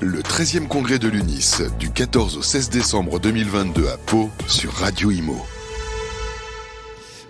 Le 0.00 0.20
13e 0.20 0.68
congrès 0.68 1.00
de 1.00 1.08
l'UNIS 1.08 1.62
du 1.80 1.90
14 1.90 2.36
au 2.36 2.42
16 2.42 2.70
décembre 2.70 3.18
2022 3.18 3.88
à 3.88 3.96
Pau 3.96 4.30
sur 4.46 4.70
Radio 4.74 5.10
Imo. 5.10 5.34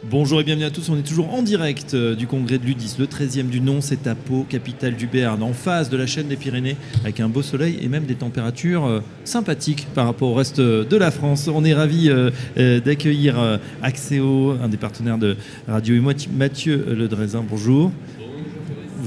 Bonjour 0.05 0.43
et 0.43 0.45
bienvenue 0.45 0.67
à 0.67 0.71
tous, 0.71 0.91
on 0.91 0.99
est 0.99 1.03
toujours 1.03 1.33
en 1.33 1.43
direct 1.43 1.95
euh, 1.95 2.15
du 2.15 2.27
congrès 2.27 2.59
de 2.59 2.67
l'UDIS, 2.67 2.97
le 2.99 3.07
13e 3.07 3.49
du 3.49 3.63
nom, 3.63 3.81
c'est 3.81 4.07
à 4.07 4.15
Pau, 4.15 4.45
capitale 4.47 4.97
du 4.97 5.07
Béarn, 5.07 5.43
en 5.43 5.55
face 5.55 5.89
de 5.89 5.97
la 5.97 6.07
chaîne 6.07 6.29
des 6.29 6.37
Pyrénées, 6.37 6.77
avec 7.05 7.21
un 7.21 7.31
beau 7.31 7.41
soleil 7.41 7.79
et 7.81 7.89
même 7.89 8.05
des 8.05 8.17
températures 8.17 8.85
euh, 8.85 9.01
sympathiques 9.25 9.87
par 9.95 10.05
rapport 10.05 10.29
au 10.29 10.35
reste 10.35 10.61
de 10.61 10.97
la 10.97 11.11
France. 11.11 11.49
On 11.49 11.65
est 11.65 11.75
ravis 11.75 12.11
euh, 12.11 12.81
d'accueillir 12.81 13.59
Axéo, 13.83 14.59
un 14.63 14.69
des 14.69 14.77
partenaires 14.77 15.19
de 15.19 15.39
Radio 15.67 15.95
Imo, 15.95 16.13
Mathieu 16.37 16.85
Ledrezin, 16.95 17.43
bonjour 17.49 17.91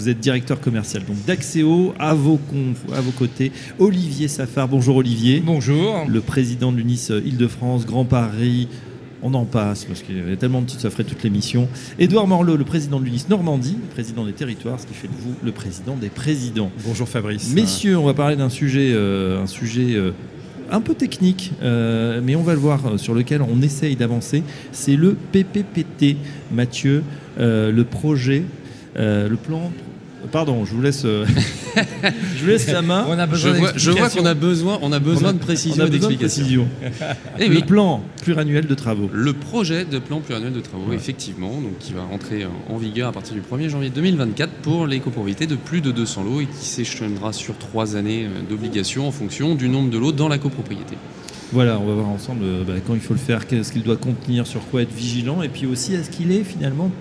vous 0.01 0.09
êtes 0.09 0.19
directeur 0.19 0.59
commercial 0.59 1.03
donc 1.05 1.17
d'Axéo, 1.27 1.93
à 1.99 2.15
vos, 2.15 2.39
à 2.91 3.01
vos 3.01 3.11
côtés, 3.11 3.51
Olivier 3.77 4.27
Safar. 4.27 4.67
Bonjour 4.67 4.95
Olivier. 4.95 5.43
Bonjour. 5.45 6.05
Le 6.07 6.21
président 6.21 6.71
de 6.71 6.77
l'UNIS 6.77 7.11
Île-de-France, 7.23 7.85
Grand 7.85 8.03
Paris. 8.03 8.67
On 9.21 9.35
en 9.35 9.45
passe 9.45 9.85
parce 9.85 10.01
qu'il 10.01 10.27
y 10.27 10.33
a 10.33 10.35
tellement 10.37 10.61
de 10.61 10.65
titres, 10.65 10.81
ça 10.81 10.89
ferait 10.89 11.03
toute 11.03 11.21
l'émission. 11.21 11.67
Édouard 11.99 12.25
Morlot, 12.25 12.57
le 12.57 12.63
président 12.63 12.99
de 12.99 13.05
l'UNIS 13.05 13.25
Normandie, 13.29 13.77
président 13.91 14.25
des 14.25 14.33
territoires, 14.33 14.79
ce 14.79 14.87
qui 14.87 14.95
fait 14.95 15.07
de 15.07 15.13
vous 15.13 15.35
le 15.43 15.51
président 15.51 15.95
des 15.95 16.09
présidents. 16.09 16.71
Bonjour 16.83 17.07
Fabrice. 17.07 17.53
Messieurs, 17.53 17.95
on 17.95 18.05
va 18.05 18.15
parler 18.15 18.35
d'un 18.35 18.49
sujet, 18.49 18.93
euh, 18.93 19.43
un 19.43 19.47
sujet 19.47 19.93
euh, 19.93 20.13
un 20.71 20.81
peu 20.81 20.95
technique, 20.95 21.51
euh, 21.61 22.21
mais 22.23 22.35
on 22.35 22.41
va 22.41 22.53
le 22.53 22.59
voir 22.59 22.97
sur 22.97 23.13
lequel 23.13 23.43
on 23.43 23.61
essaye 23.61 23.95
d'avancer. 23.95 24.41
C'est 24.71 24.95
le 24.95 25.15
PPPT. 25.31 26.17
Mathieu, 26.51 27.03
le 27.37 27.83
projet, 27.83 28.41
le 28.95 29.35
plan 29.35 29.71
Pardon, 30.31 30.65
je 30.65 30.73
vous 30.73 30.81
laisse, 30.81 31.03
euh, 31.05 31.25
je 32.35 32.43
vous 32.43 32.49
laisse 32.49 32.67
la 32.71 32.81
main. 32.81 33.05
On 33.09 33.17
a 33.17 33.25
besoin 33.25 33.53
je, 33.75 33.91
vois, 33.91 34.09
qu'on 34.09 34.25
a 34.25 34.33
besoin, 34.33 34.79
on 34.81 34.91
a 34.91 34.99
besoin 34.99 35.33
de 35.33 35.39
précision 35.39 35.85
et 35.85 35.89
d'explication. 35.89 36.67
Eh 37.39 37.47
le 37.47 37.61
plan 37.61 38.03
pluriannuel 38.21 38.67
de 38.67 38.75
travaux. 38.75 39.09
Le 39.11 39.33
projet 39.33 39.85
de 39.85 39.99
plan 39.99 40.19
pluriannuel 40.19 40.53
de 40.53 40.59
travaux, 40.59 40.93
effectivement, 40.93 41.49
donc 41.61 41.77
qui 41.79 41.93
va 41.93 42.03
rentrer 42.03 42.45
en 42.69 42.77
vigueur 42.77 43.09
à 43.09 43.11
partir 43.11 43.33
du 43.33 43.41
1er 43.41 43.69
janvier 43.69 43.89
2024 43.89 44.51
pour 44.61 44.85
les 44.87 44.99
copropriétés 44.99 45.47
de 45.47 45.55
plus 45.55 45.81
de 45.81 45.91
200 45.91 46.23
lots 46.23 46.41
et 46.41 46.45
qui 46.45 46.65
s'échelonnera 46.65 47.33
sur 47.33 47.57
trois 47.57 47.95
années 47.95 48.25
euh, 48.25 48.41
d'obligation 48.49 49.07
en 49.07 49.11
fonction 49.11 49.55
du 49.55 49.69
nombre 49.69 49.89
de 49.89 49.97
lots 49.97 50.11
dans 50.11 50.27
la 50.27 50.37
copropriété. 50.37 50.95
Voilà, 51.51 51.79
on 51.79 51.85
va 51.85 51.93
voir 51.93 52.09
ensemble 52.09 52.43
euh, 52.43 52.63
bah, 52.65 52.73
quand 52.85 52.93
il 52.93 53.01
faut 53.01 53.13
le 53.13 53.19
faire, 53.19 53.47
qu'est-ce 53.47 53.71
qu'il 53.71 53.83
doit 53.83 53.97
contenir, 53.97 54.47
sur 54.47 54.65
quoi 54.67 54.81
être 54.81 54.93
vigilant, 54.93 55.41
et 55.41 55.49
puis 55.49 55.65
aussi 55.65 55.93
est-ce 55.93 56.09
qu'il 56.09 56.31
est 56.31 56.43
finalement 56.43 56.91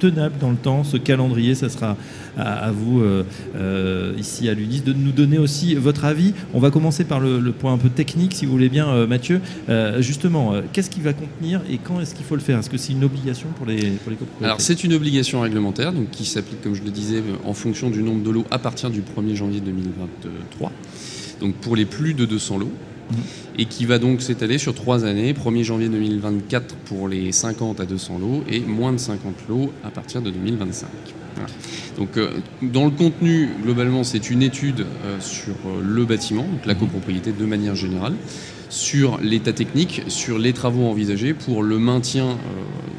tenable 0.00 0.34
dans 0.40 0.50
le 0.50 0.56
temps, 0.56 0.82
ce 0.82 0.96
calendrier. 0.96 1.54
Ça 1.54 1.68
sera 1.68 1.96
à, 2.36 2.72
vous, 2.72 3.00
euh, 3.00 3.24
euh, 3.56 4.14
ici 4.18 4.48
à 4.48 4.54
l'UNIS, 4.54 4.80
de 4.80 4.92
nous 4.92 5.12
donner 5.12 5.38
aussi 5.38 5.74
votre 5.74 6.04
avis. 6.04 6.34
On 6.54 6.58
va 6.58 6.70
commencer 6.70 7.04
par 7.04 7.20
le, 7.20 7.52
point 7.52 7.72
un 7.72 7.78
peu 7.78 7.90
technique, 7.90 8.34
si 8.34 8.46
vous 8.46 8.52
voulez 8.52 8.68
bien, 8.68 8.88
euh, 8.88 9.06
Mathieu. 9.06 9.40
justement, 9.98 10.54
qu'est-ce 10.72 10.90
qu'il 10.90 11.02
va 11.02 11.12
contenir 11.12 11.60
et 11.70 11.78
quand 11.78 12.00
est-ce 12.00 12.14
qu'il 12.14 12.24
faut 12.24 12.34
le 12.34 12.40
faire? 12.40 12.58
Est-ce 12.58 12.70
que 12.70 12.78
c'est 12.78 12.92
une 12.92 13.04
obligation 13.04 13.48
pour 13.56 13.66
les, 13.66 13.90
pour 13.90 14.10
les 14.10 14.18
Alors, 14.44 14.60
c'est 14.60 14.82
une 14.82 14.94
obligation 14.94 15.40
réglementaire 15.40 15.92
donc, 15.92 16.10
qui 16.10 16.24
s'applique, 16.24 16.62
comme 16.62 16.74
je 16.74 16.82
le 16.82 16.90
disais, 16.90 17.22
en 17.44 17.52
fonction 17.52 17.90
du 17.90 18.02
nombre 18.02 18.22
de 18.22 18.30
lots 18.30 18.46
à 18.50 18.58
partir 18.58 18.90
du 18.90 19.02
1er 19.02 19.34
janvier 19.34 19.60
2023. 19.60 20.72
Donc, 21.40 21.54
pour 21.56 21.76
les 21.76 21.84
plus 21.84 22.14
de 22.14 22.24
200 22.24 22.58
lots 22.58 22.72
et 23.58 23.66
qui 23.66 23.84
va 23.86 23.98
donc 23.98 24.22
s'étaler 24.22 24.58
sur 24.58 24.74
trois 24.74 25.04
années, 25.04 25.32
1er 25.32 25.62
janvier 25.64 25.88
2024 25.88 26.74
pour 26.76 27.08
les 27.08 27.32
50 27.32 27.80
à 27.80 27.84
200 27.84 28.18
lots 28.18 28.44
et 28.48 28.60
moins 28.60 28.92
de 28.92 28.98
50 28.98 29.34
lots 29.48 29.72
à 29.84 29.90
partir 29.90 30.22
de 30.22 30.30
2025. 30.30 30.88
Donc, 31.96 32.16
euh, 32.16 32.30
dans 32.62 32.84
le 32.84 32.90
contenu, 32.90 33.50
globalement, 33.62 34.04
c'est 34.04 34.30
une 34.30 34.42
étude 34.42 34.80
euh, 35.04 35.20
sur 35.20 35.54
euh, 35.66 35.80
le 35.82 36.04
bâtiment, 36.04 36.42
donc 36.42 36.66
la 36.66 36.74
copropriété 36.74 37.32
de 37.32 37.44
manière 37.46 37.74
générale, 37.74 38.14
sur 38.70 39.18
l'état 39.20 39.52
technique, 39.52 40.02
sur 40.08 40.38
les 40.38 40.52
travaux 40.52 40.86
envisagés 40.86 41.34
pour 41.34 41.62
le 41.62 41.78
maintien, 41.78 42.38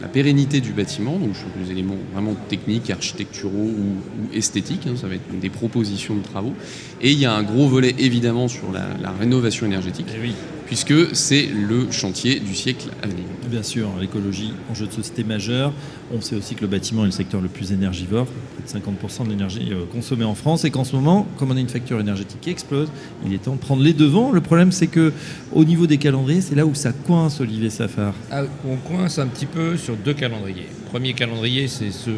la 0.02 0.08
pérennité 0.08 0.60
du 0.62 0.74
bâtiment, 0.74 1.18
donc 1.18 1.36
sur 1.36 1.48
des 1.58 1.72
éléments 1.72 1.98
vraiment 2.14 2.36
techniques, 2.50 2.90
architecturaux 2.90 3.52
ou, 3.54 3.96
esthétiques, 4.34 4.86
hein, 4.88 4.96
ça 5.00 5.08
va 5.08 5.16
être 5.16 5.40
des 5.40 5.50
propositions 5.50 6.16
de 6.16 6.22
travaux. 6.22 6.54
Et 7.02 7.12
il 7.12 7.20
y 7.20 7.26
a 7.26 7.34
un 7.34 7.44
gros 7.44 7.68
volet 7.68 7.96
évidemment 8.00 8.48
sur 8.48 8.72
la, 8.72 9.12
rénovation 9.20 9.66
énergétique. 9.66 10.08
Eh 10.14 10.32
puisque 10.72 11.14
c'est 11.14 11.48
le 11.48 11.92
chantier 11.92 12.40
du 12.40 12.56
siècle 12.56 12.88
à 13.04 13.08
venir. 13.08 13.26
Bien 13.50 13.62
sûr, 13.62 13.90
l'écologie, 14.00 14.54
enjeu 14.72 14.88
de 14.88 14.94
société 14.94 15.26
majeur. 15.26 15.74
On 16.14 16.22
sait 16.22 16.38
aussi 16.38 16.56
que 16.56 16.62
le 16.62 16.68
bâtiment 16.68 17.02
est 17.02 17.08
le 17.08 17.12
secteur 17.12 17.42
le 17.42 17.50
plus 17.50 17.74
énergivore, 17.74 18.26
près 18.26 18.80
de 18.80 18.86
50% 18.86 19.26
de 19.26 19.32
l'énergie 19.32 19.68
euh, 19.74 19.84
consommée 19.92 20.24
en 20.24 20.34
France, 20.34 20.64
et 20.64 20.72
qu'en 20.72 20.86
ce 20.86 20.96
moment, 20.96 21.28
comme 21.36 21.52
on 21.52 21.58
a 21.58 21.60
une 21.60 21.68
facture 21.68 22.00
énergétique 22.00 22.40
qui 22.40 22.52
explose, 22.52 22.88
il 23.26 23.34
est 23.34 23.40
temps 23.40 23.56
de 23.56 23.60
prendre 23.60 23.84
les 23.84 23.92
devants. 23.92 24.32
Le 24.32 24.40
problème, 24.40 24.72
c'est 24.72 24.88
que 24.88 25.12
au 25.52 25.66
niveau 25.66 25.88
des 25.88 25.98
calendriers, 25.98 26.40
c'est 26.40 26.56
là 26.56 26.66
où 26.66 26.74
ça 26.74 26.94
coince, 26.94 27.42
Olivier 27.42 27.70
Safar. 27.70 28.14
Ah, 28.32 28.44
on 28.66 28.78
coince 28.78 29.20
un 29.20 29.28
petit 29.28 29.48
peu 29.48 29.76
sur 29.76 29.98
deux 29.98 30.14
calendriers. 30.14 30.68
premier 30.90 31.12
calendrier, 31.12 31.68
c'est 31.68 31.92
ce 31.92 32.12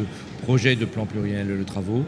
projet 0.44 0.76
de 0.76 0.84
plan 0.84 1.06
pluriannuel 1.06 1.58
de 1.58 1.64
travaux. 1.64 2.04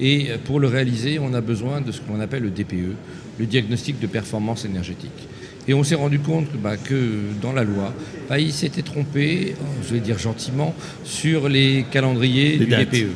Et 0.00 0.28
pour 0.46 0.60
le 0.60 0.66
réaliser, 0.66 1.18
on 1.18 1.34
a 1.34 1.42
besoin 1.42 1.82
de 1.82 1.92
ce 1.92 2.00
qu'on 2.00 2.20
appelle 2.20 2.44
le 2.44 2.50
DPE, 2.50 2.96
le 3.38 3.44
diagnostic 3.44 4.00
de 4.00 4.06
performance 4.06 4.64
énergétique. 4.64 5.28
Et 5.70 5.74
on 5.74 5.84
s'est 5.84 5.94
rendu 5.94 6.18
compte 6.18 6.48
bah, 6.60 6.76
que 6.76 7.20
dans 7.40 7.52
la 7.52 7.62
loi, 7.62 7.94
bah, 8.28 8.40
il 8.40 8.52
s'était 8.52 8.82
trompé, 8.82 9.54
je 9.86 9.94
vais 9.94 10.00
dire 10.00 10.18
gentiment, 10.18 10.74
sur 11.04 11.48
les 11.48 11.86
calendriers 11.92 12.58
du 12.58 12.66
DPE. 12.66 13.10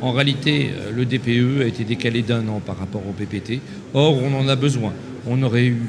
En 0.00 0.10
réalité, 0.10 0.70
euh, 0.76 0.90
le 0.90 1.04
DPE 1.04 1.62
a 1.62 1.66
été 1.66 1.84
décalé 1.84 2.22
d'un 2.22 2.48
an 2.48 2.58
par 2.58 2.76
rapport 2.76 3.02
au 3.08 3.12
PPT. 3.12 3.60
Or, 3.94 4.20
on 4.20 4.34
en 4.34 4.48
a 4.48 4.56
besoin. 4.56 4.92
On 5.28 5.40
aurait 5.44 5.66
eu 5.66 5.82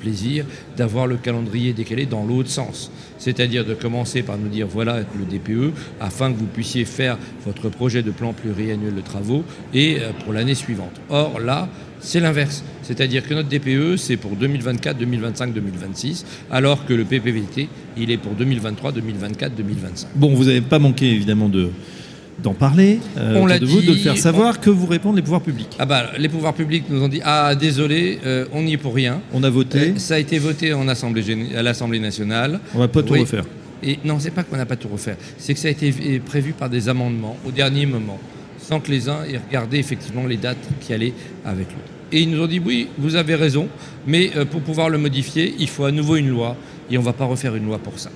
plaisir 0.00 0.44
d'avoir 0.76 1.06
le 1.06 1.16
calendrier 1.16 1.72
décalé 1.72 2.06
dans 2.06 2.24
l'autre 2.24 2.50
sens. 2.50 2.90
C'est-à-dire 3.18 3.64
de 3.64 3.74
commencer 3.74 4.22
par 4.22 4.38
nous 4.38 4.48
dire 4.48 4.66
voilà 4.66 4.98
le 4.98 5.24
DPE 5.24 5.72
afin 6.00 6.32
que 6.32 6.38
vous 6.38 6.46
puissiez 6.46 6.84
faire 6.84 7.18
votre 7.44 7.68
projet 7.68 8.02
de 8.02 8.10
plan 8.10 8.32
pluriannuel 8.32 8.94
de 8.94 9.00
travaux 9.00 9.44
et 9.72 9.98
euh, 10.00 10.10
pour 10.24 10.32
l'année 10.32 10.54
suivante. 10.54 11.00
Or 11.08 11.40
là, 11.40 11.68
c'est 12.00 12.20
l'inverse. 12.20 12.62
C'est-à-dire 12.82 13.26
que 13.26 13.34
notre 13.34 13.48
DPE, 13.48 13.96
c'est 13.96 14.16
pour 14.16 14.32
2024, 14.32 14.98
2025, 14.98 15.54
2026, 15.54 16.26
alors 16.50 16.84
que 16.84 16.92
le 16.92 17.04
PPVT, 17.04 17.68
il 17.96 18.10
est 18.10 18.18
pour 18.18 18.32
2023, 18.32 18.92
2024, 18.92 19.54
2025. 19.54 20.08
Bon, 20.14 20.34
vous 20.34 20.44
n'avez 20.44 20.60
pas 20.60 20.78
manqué 20.78 21.10
évidemment 21.10 21.48
de 21.48 21.70
d'en 22.42 22.54
parler, 22.54 22.98
euh, 23.16 23.36
on 23.36 23.46
de 23.46 23.64
vous, 23.64 23.80
de 23.80 23.92
le 23.92 23.96
faire 23.96 24.16
savoir, 24.16 24.60
que 24.60 24.70
vous 24.70 24.86
répondent 24.86 25.16
les 25.16 25.22
pouvoirs 25.22 25.40
publics? 25.40 25.74
Ah 25.78 25.86
bah, 25.86 26.10
les 26.18 26.28
pouvoirs 26.28 26.54
publics 26.54 26.84
nous 26.88 27.02
ont 27.02 27.08
dit 27.08 27.20
ah 27.24 27.54
désolé, 27.54 28.18
euh, 28.26 28.46
on 28.52 28.62
n'y 28.62 28.74
est 28.74 28.78
pour 28.78 28.94
rien. 28.94 29.20
On 29.32 29.42
a 29.42 29.50
voté. 29.50 29.78
Euh, 29.78 29.96
ça 29.96 30.14
a 30.14 30.18
été 30.18 30.38
voté 30.38 30.72
en 30.74 30.88
assemblée 30.88 31.54
à 31.56 31.62
l'Assemblée 31.62 32.00
nationale. 32.00 32.60
On 32.74 32.78
va 32.78 32.88
pas 32.88 33.02
tout 33.02 33.14
refaire. 33.14 33.44
Et 33.82 33.98
non, 34.04 34.18
c'est 34.18 34.30
pas 34.30 34.42
qu'on 34.42 34.56
n'a 34.56 34.66
pas 34.66 34.76
tout 34.76 34.88
refaire, 34.88 35.16
c'est 35.36 35.52
que 35.52 35.60
ça 35.60 35.68
a 35.68 35.70
été 35.70 35.92
prévu 36.20 36.52
par 36.52 36.70
des 36.70 36.88
amendements 36.88 37.36
au 37.46 37.50
dernier 37.50 37.84
moment, 37.84 38.18
sans 38.58 38.80
que 38.80 38.90
les 38.90 39.08
uns 39.08 39.24
aient 39.24 39.40
regardé 39.46 39.78
effectivement 39.78 40.26
les 40.26 40.38
dates 40.38 40.56
qui 40.80 40.94
allaient 40.94 41.12
avec 41.44 41.66
l'autre. 41.66 41.90
Et 42.10 42.22
ils 42.22 42.30
nous 42.30 42.42
ont 42.42 42.46
dit 42.46 42.62
oui, 42.64 42.88
vous 42.96 43.16
avez 43.16 43.34
raison, 43.34 43.68
mais 44.06 44.30
pour 44.50 44.62
pouvoir 44.62 44.88
le 44.88 44.96
modifier, 44.96 45.54
il 45.58 45.68
faut 45.68 45.84
à 45.84 45.92
nouveau 45.92 46.16
une 46.16 46.30
loi, 46.30 46.56
et 46.90 46.96
on 46.96 47.00
ne 47.02 47.06
va 47.06 47.12
pas 47.12 47.26
refaire 47.26 47.56
une 47.56 47.66
loi 47.66 47.78
pour 47.78 47.98
ça. 47.98 48.10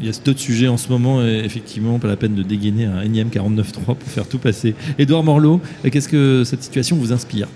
Il 0.00 0.06
y 0.06 0.08
a 0.08 0.12
d'autres 0.24 0.38
sujets 0.38 0.68
en 0.68 0.76
ce 0.76 0.88
moment, 0.88 1.24
et 1.24 1.42
effectivement, 1.44 1.98
pas 1.98 2.08
la 2.08 2.16
peine 2.16 2.34
de 2.34 2.42
dégainer 2.42 2.84
un 2.84 3.02
énième 3.02 3.28
49.3 3.28 3.84
pour 3.84 3.96
faire 4.08 4.28
tout 4.28 4.38
passer. 4.38 4.74
Édouard 4.98 5.24
Morlot, 5.24 5.60
qu'est-ce 5.90 6.08
que 6.08 6.44
cette 6.44 6.62
situation 6.62 6.96
vous 6.96 7.12
inspire? 7.12 7.48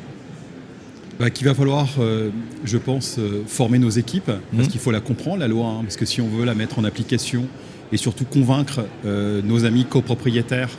Bah, 1.21 1.31
Qu'il 1.31 1.47
va 1.47 1.55
falloir, 1.55 1.89
euh, 2.01 2.31
je 2.65 2.79
pense, 2.79 3.17
euh, 3.19 3.43
former 3.47 3.79
nos 3.79 3.91
équipes, 3.91 4.33
parce 4.57 4.67
mmh. 4.67 4.71
qu'il 4.71 4.81
faut 4.81 4.91
la 4.91 5.01
comprendre, 5.01 5.39
la 5.39 5.47
loi, 5.47 5.67
hein, 5.67 5.83
parce 5.83 5.97
que 5.97 6.05
si 6.05 6.21
on 6.21 6.29
veut 6.29 6.45
la 6.45 6.55
mettre 6.55 6.81
en 6.81 6.85
application, 6.85 7.45
et 7.93 7.97
surtout 7.97 8.25
convaincre 8.25 8.87
euh, 9.05 9.43
nos 9.45 9.67
amis 9.67 9.85
copropriétaires 9.85 10.71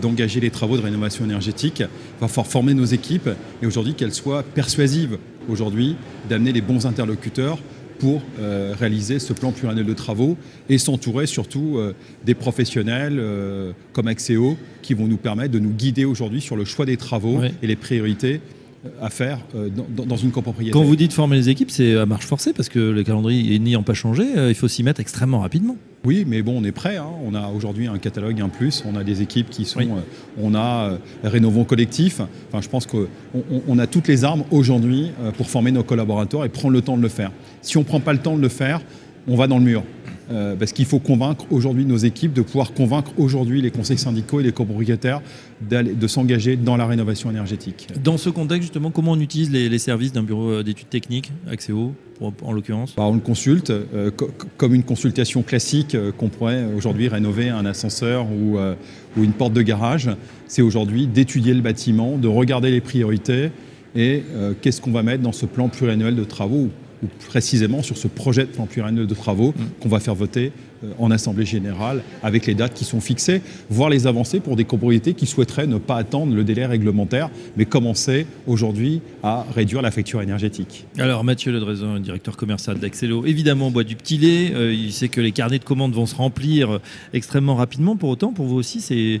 d'engager 0.00 0.38
les 0.38 0.50
travaux 0.50 0.78
de 0.78 0.82
rénovation 0.82 1.24
énergétique. 1.24 1.80
Il 1.80 2.20
va 2.20 2.28
falloir 2.28 2.46
former 2.46 2.72
nos 2.72 2.84
équipes 2.84 3.28
et 3.60 3.66
aujourd'hui 3.66 3.92
qu'elles 3.94 4.14
soient 4.14 4.42
persuasives 4.42 5.18
aujourd'hui 5.48 5.96
d'amener 6.30 6.52
les 6.52 6.62
bons 6.62 6.86
interlocuteurs 6.86 7.58
pour 7.98 8.22
euh, 8.38 8.74
réaliser 8.78 9.18
ce 9.18 9.32
plan 9.32 9.52
pluriannuel 9.52 9.86
de 9.86 9.94
travaux 9.94 10.36
et 10.68 10.78
s'entourer 10.78 11.26
surtout 11.26 11.78
des 12.24 12.34
professionnels 12.34 13.22
comme 13.92 14.08
Axéo 14.08 14.56
qui 14.82 14.94
vont 14.94 15.06
nous 15.06 15.16
permettre 15.16 15.52
de 15.52 15.58
nous 15.58 15.70
guider 15.70 16.04
aujourd'hui 16.04 16.40
sur 16.40 16.56
le 16.56 16.64
choix 16.64 16.86
des 16.86 16.96
travaux 16.96 17.40
et 17.62 17.66
les 17.66 17.76
priorités 17.76 18.40
à 19.00 19.10
faire 19.10 19.38
dans, 19.88 20.16
une 20.16 20.30
copropriété. 20.30 20.72
Quand 20.72 20.82
vous 20.82 20.96
dites 20.96 21.12
former 21.12 21.36
les 21.36 21.48
équipes, 21.48 21.70
c'est 21.70 21.96
à 21.96 22.06
marche 22.06 22.26
forcée 22.26 22.52
parce 22.52 22.68
que 22.68 22.78
le 22.78 23.02
calendrier 23.02 23.58
n'ayant 23.58 23.82
pas 23.82 23.94
changé, 23.94 24.24
il 24.48 24.54
faut 24.54 24.68
s'y 24.68 24.82
mettre 24.82 25.00
extrêmement 25.00 25.40
rapidement. 25.40 25.76
Oui, 26.04 26.24
mais 26.26 26.42
bon, 26.42 26.60
on 26.60 26.64
est 26.64 26.72
prêt. 26.72 26.98
Hein. 26.98 27.08
On 27.24 27.34
a 27.34 27.48
aujourd'hui 27.48 27.86
un 27.86 27.96
catalogue, 27.98 28.38
un 28.40 28.50
plus. 28.50 28.84
On 28.86 28.94
a 28.94 29.02
des 29.02 29.22
équipes 29.22 29.48
qui 29.48 29.64
sont. 29.64 29.80
Euh, 29.80 30.00
on 30.38 30.54
a 30.54 30.90
euh, 30.90 30.98
Rénovons 31.22 31.64
Collectif. 31.64 32.20
Enfin, 32.48 32.60
je 32.60 32.68
pense 32.68 32.86
qu'on 32.86 33.06
on 33.66 33.78
a 33.78 33.86
toutes 33.86 34.08
les 34.08 34.22
armes 34.22 34.44
aujourd'hui 34.50 35.12
euh, 35.22 35.30
pour 35.30 35.48
former 35.48 35.72
nos 35.72 35.82
collaborateurs 35.82 36.44
et 36.44 36.50
prendre 36.50 36.74
le 36.74 36.82
temps 36.82 36.98
de 36.98 37.02
le 37.02 37.08
faire. 37.08 37.32
Si 37.62 37.78
on 37.78 37.80
ne 37.80 37.86
prend 37.86 38.00
pas 38.00 38.12
le 38.12 38.18
temps 38.18 38.36
de 38.36 38.42
le 38.42 38.50
faire, 38.50 38.82
on 39.26 39.36
va 39.36 39.46
dans 39.46 39.58
le 39.58 39.64
mur. 39.64 39.82
Euh, 40.30 40.56
parce 40.56 40.72
qu'il 40.72 40.86
faut 40.86 40.98
convaincre 40.98 41.44
aujourd'hui 41.50 41.84
nos 41.84 41.96
équipes, 41.96 42.32
de 42.32 42.42
pouvoir 42.42 42.72
convaincre 42.72 43.12
aujourd'hui 43.18 43.60
les 43.60 43.70
conseils 43.70 43.98
syndicaux 43.98 44.40
et 44.40 44.42
les 44.42 44.52
copropriétaires 44.52 45.20
de 45.60 46.06
s'engager 46.06 46.56
dans 46.56 46.76
la 46.76 46.86
rénovation 46.86 47.30
énergétique. 47.30 47.88
Dans 48.02 48.18
ce 48.18 48.28
contexte, 48.28 48.62
justement, 48.62 48.90
comment 48.90 49.12
on 49.12 49.20
utilise 49.20 49.50
les, 49.50 49.78
services 49.78 50.12
d'un 50.12 50.22
bureau 50.22 50.50
euh, 50.50 50.62
d'études 50.62 50.88
techniques, 50.88 51.32
Axéo, 51.50 51.94
en 52.20 52.52
l'occurrence? 52.52 52.94
Bah, 52.96 53.04
On 53.04 53.14
le 53.14 53.20
consulte 53.20 53.70
euh, 53.70 54.10
comme 54.56 54.74
une 54.74 54.82
consultation 54.82 55.42
classique 55.42 55.96
qu'on 56.16 56.28
pourrait 56.28 56.64
aujourd'hui 56.76 57.08
rénover 57.08 57.50
un 57.50 57.66
ascenseur 57.66 58.26
ou, 58.30 58.58
ou 59.16 59.24
une 59.24 59.32
porte 59.32 59.52
de 59.52 59.62
garage. 59.62 60.10
C'est 60.46 60.62
aujourd'hui 60.62 61.06
d'étudier 61.06 61.54
le 61.54 61.60
bâtiment, 61.60 62.16
de 62.16 62.28
regarder 62.28 62.70
les 62.70 62.80
priorités 62.80 63.50
et 63.96 64.22
qu'est-ce 64.60 64.80
qu'on 64.80 64.90
va 64.90 65.02
mettre 65.02 65.22
dans 65.22 65.32
ce 65.32 65.46
plan 65.46 65.68
pluriannuel 65.68 66.16
de 66.16 66.24
travaux 66.24 66.70
ou 67.04 67.08
précisément 67.28 67.82
sur 67.82 67.96
ce 67.96 68.08
projet 68.08 68.42
de 68.42 68.50
plan 68.50 68.66
pluriannuel 68.66 69.06
de 69.06 69.14
travaux 69.14 69.50
mm. 69.56 69.62
qu'on 69.80 69.88
va 69.88 70.00
faire 70.00 70.14
voter 70.14 70.52
en 70.98 71.10
Assemblée 71.10 71.44
générale 71.44 72.02
avec 72.22 72.46
les 72.46 72.54
dates 72.54 72.74
qui 72.74 72.84
sont 72.84 73.00
fixées, 73.00 73.42
voire 73.70 73.90
les 73.90 74.06
avancées 74.06 74.40
pour 74.40 74.56
des 74.56 74.64
copropriétés 74.64 75.14
qui 75.14 75.26
souhaiteraient 75.26 75.66
ne 75.66 75.78
pas 75.78 75.96
attendre 75.96 76.34
le 76.34 76.44
délai 76.44 76.66
réglementaire, 76.66 77.30
mais 77.56 77.64
commencer 77.64 78.26
aujourd'hui 78.46 79.00
à 79.22 79.46
réduire 79.54 79.82
la 79.82 79.90
facture 79.90 80.22
énergétique. 80.22 80.86
Alors 80.98 81.24
Mathieu 81.24 81.52
Ledrezin, 81.52 82.00
directeur 82.00 82.36
commercial 82.36 82.78
d'Axello, 82.78 83.24
évidemment 83.26 83.68
on 83.68 83.70
boit 83.70 83.84
du 83.84 83.96
petit 83.96 84.18
lait, 84.18 84.52
euh, 84.54 84.72
il 84.72 84.92
sait 84.92 85.08
que 85.08 85.20
les 85.20 85.32
carnets 85.32 85.58
de 85.58 85.64
commandes 85.64 85.94
vont 85.94 86.06
se 86.06 86.14
remplir 86.14 86.74
euh, 86.74 86.80
extrêmement 87.12 87.56
rapidement, 87.56 87.96
pour 87.96 88.10
autant 88.10 88.32
pour 88.32 88.46
vous 88.46 88.56
aussi 88.56 88.80
c'est 88.80 89.20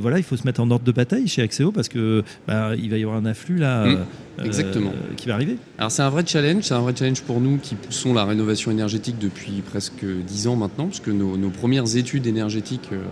voilà, 0.00 0.18
il 0.18 0.24
faut 0.24 0.36
se 0.36 0.44
mettre 0.44 0.60
en 0.60 0.70
ordre 0.70 0.84
de 0.84 0.92
bataille 0.92 1.28
chez 1.28 1.42
Axéo 1.42 1.70
parce 1.70 1.88
que 1.88 2.22
bah, 2.46 2.70
il 2.76 2.90
va 2.90 2.96
y 2.96 3.02
avoir 3.02 3.16
un 3.18 3.26
afflux 3.26 3.58
là 3.58 3.86
mmh, 3.86 4.44
exactement. 4.44 4.92
qui 5.16 5.28
va 5.28 5.34
arriver. 5.34 5.56
Alors 5.78 5.90
c'est 5.90 6.02
un 6.02 6.10
vrai 6.10 6.24
challenge, 6.26 6.64
c'est 6.64 6.74
un 6.74 6.80
vrai 6.80 6.94
challenge 6.96 7.22
pour 7.22 7.40
nous 7.40 7.58
qui 7.58 7.74
poussons 7.74 8.14
la 8.14 8.24
rénovation 8.24 8.70
énergétique 8.70 9.16
depuis 9.18 9.62
presque 9.62 10.04
10 10.04 10.48
ans 10.48 10.56
maintenant 10.56 10.88
que 11.00 11.10
nos, 11.10 11.50
premières 11.50 11.96
études 11.96 12.26
énergétiques 12.26 12.90
euh, 12.92 13.02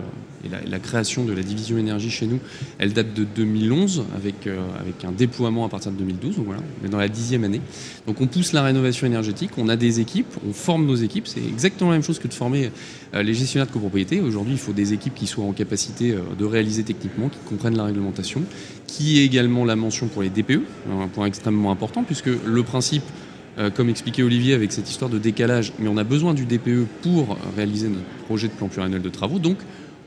et 0.45 0.69
la, 0.69 0.79
création 0.79 1.25
de 1.25 1.33
la 1.33 1.41
division 1.41 1.77
énergie 1.77 2.11
chez 2.11 2.27
nous, 2.27 2.39
elles 2.77 2.93
datent 2.93 3.13
de 3.13 3.23
2011 3.23 4.03
avec, 4.15 4.47
euh, 4.47 4.59
avec 4.79 5.03
un 5.03 5.11
déploiement 5.11 5.65
à 5.65 5.69
partir 5.69 5.91
de 5.91 5.97
2012. 5.97 6.37
Donc 6.37 6.45
voilà, 6.45 6.61
on 6.81 6.85
est 6.85 6.89
dans 6.89 6.97
la 6.97 7.07
dixième 7.07 7.43
année. 7.43 7.61
Donc 8.05 8.21
on 8.21 8.27
pousse 8.27 8.53
la 8.53 8.61
rénovation 8.61 9.07
énergétique, 9.07 9.51
on 9.57 9.69
a 9.69 9.75
des 9.75 9.99
équipes, 9.99 10.33
on 10.47 10.53
forme 10.53 10.85
nos 10.85 10.95
équipes. 10.95 11.27
C'est 11.27 11.43
exactement 11.43 11.89
la 11.89 11.97
même 11.97 12.03
chose 12.03 12.19
que 12.19 12.27
de 12.27 12.33
former 12.33 12.71
euh, 13.13 13.23
les 13.23 13.33
gestionnaires 13.33 13.67
de 13.67 13.71
copropriété. 13.71 14.21
Aujourd'hui, 14.21 14.53
il 14.53 14.59
faut 14.59 14.73
des 14.73 14.93
équipes 14.93 15.15
qui 15.15 15.27
soient 15.27 15.45
en 15.45 15.53
capacité 15.53 16.15
de 16.37 16.45
réaliser 16.45 16.83
techniquement, 16.83 17.29
qui 17.29 17.39
comprennent 17.47 17.77
la 17.77 17.85
réglementation, 17.85 18.43
qui 18.87 19.19
est 19.19 19.25
également 19.25 19.65
la 19.65 19.75
mention 19.75 20.07
pour 20.07 20.21
les 20.21 20.29
DPE, 20.29 20.61
un 20.91 21.07
point 21.07 21.25
extrêmement 21.25 21.71
important 21.71 22.03
puisque 22.03 22.29
le 22.45 22.63
principe 22.63 23.03
euh, 23.57 23.69
comme 23.69 23.89
expliquait 23.89 24.21
Olivier 24.21 24.53
avec 24.53 24.73
cette 24.73 24.89
histoire 24.89 25.09
de 25.09 25.17
décalage, 25.17 25.71
mais 25.79 25.87
on 25.87 25.95
a 25.95 26.03
besoin 26.03 26.33
du 26.33 26.45
DPE 26.45 26.87
pour 27.01 27.37
réaliser 27.55 27.87
notre 27.87 28.03
projet 28.25 28.49
de 28.49 28.53
plan 28.53 28.67
pluriannuel 28.67 29.01
de 29.01 29.09
travaux. 29.09 29.39
Donc, 29.39 29.57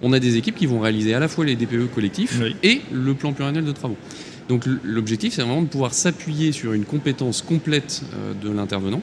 on 0.02 0.12
a 0.12 0.20
des 0.20 0.36
équipes 0.36 0.56
qui 0.56 0.66
vont 0.66 0.80
réaliser 0.80 1.14
à 1.14 1.18
la 1.18 1.28
fois 1.28 1.44
les 1.44 1.56
DPE 1.56 1.92
collectifs 1.94 2.40
et 2.62 2.82
le 2.92 3.14
plan 3.14 3.32
pluriannuel 3.32 3.64
de 3.64 3.72
travaux. 3.72 3.96
Donc, 4.48 4.64
l'objectif, 4.84 5.34
c'est 5.34 5.42
vraiment 5.42 5.62
de 5.62 5.68
pouvoir 5.68 5.94
s'appuyer 5.94 6.52
sur 6.52 6.72
une 6.74 6.84
compétence 6.84 7.42
complète 7.42 8.02
euh, 8.14 8.34
de 8.34 8.50
l'intervenant, 8.50 9.00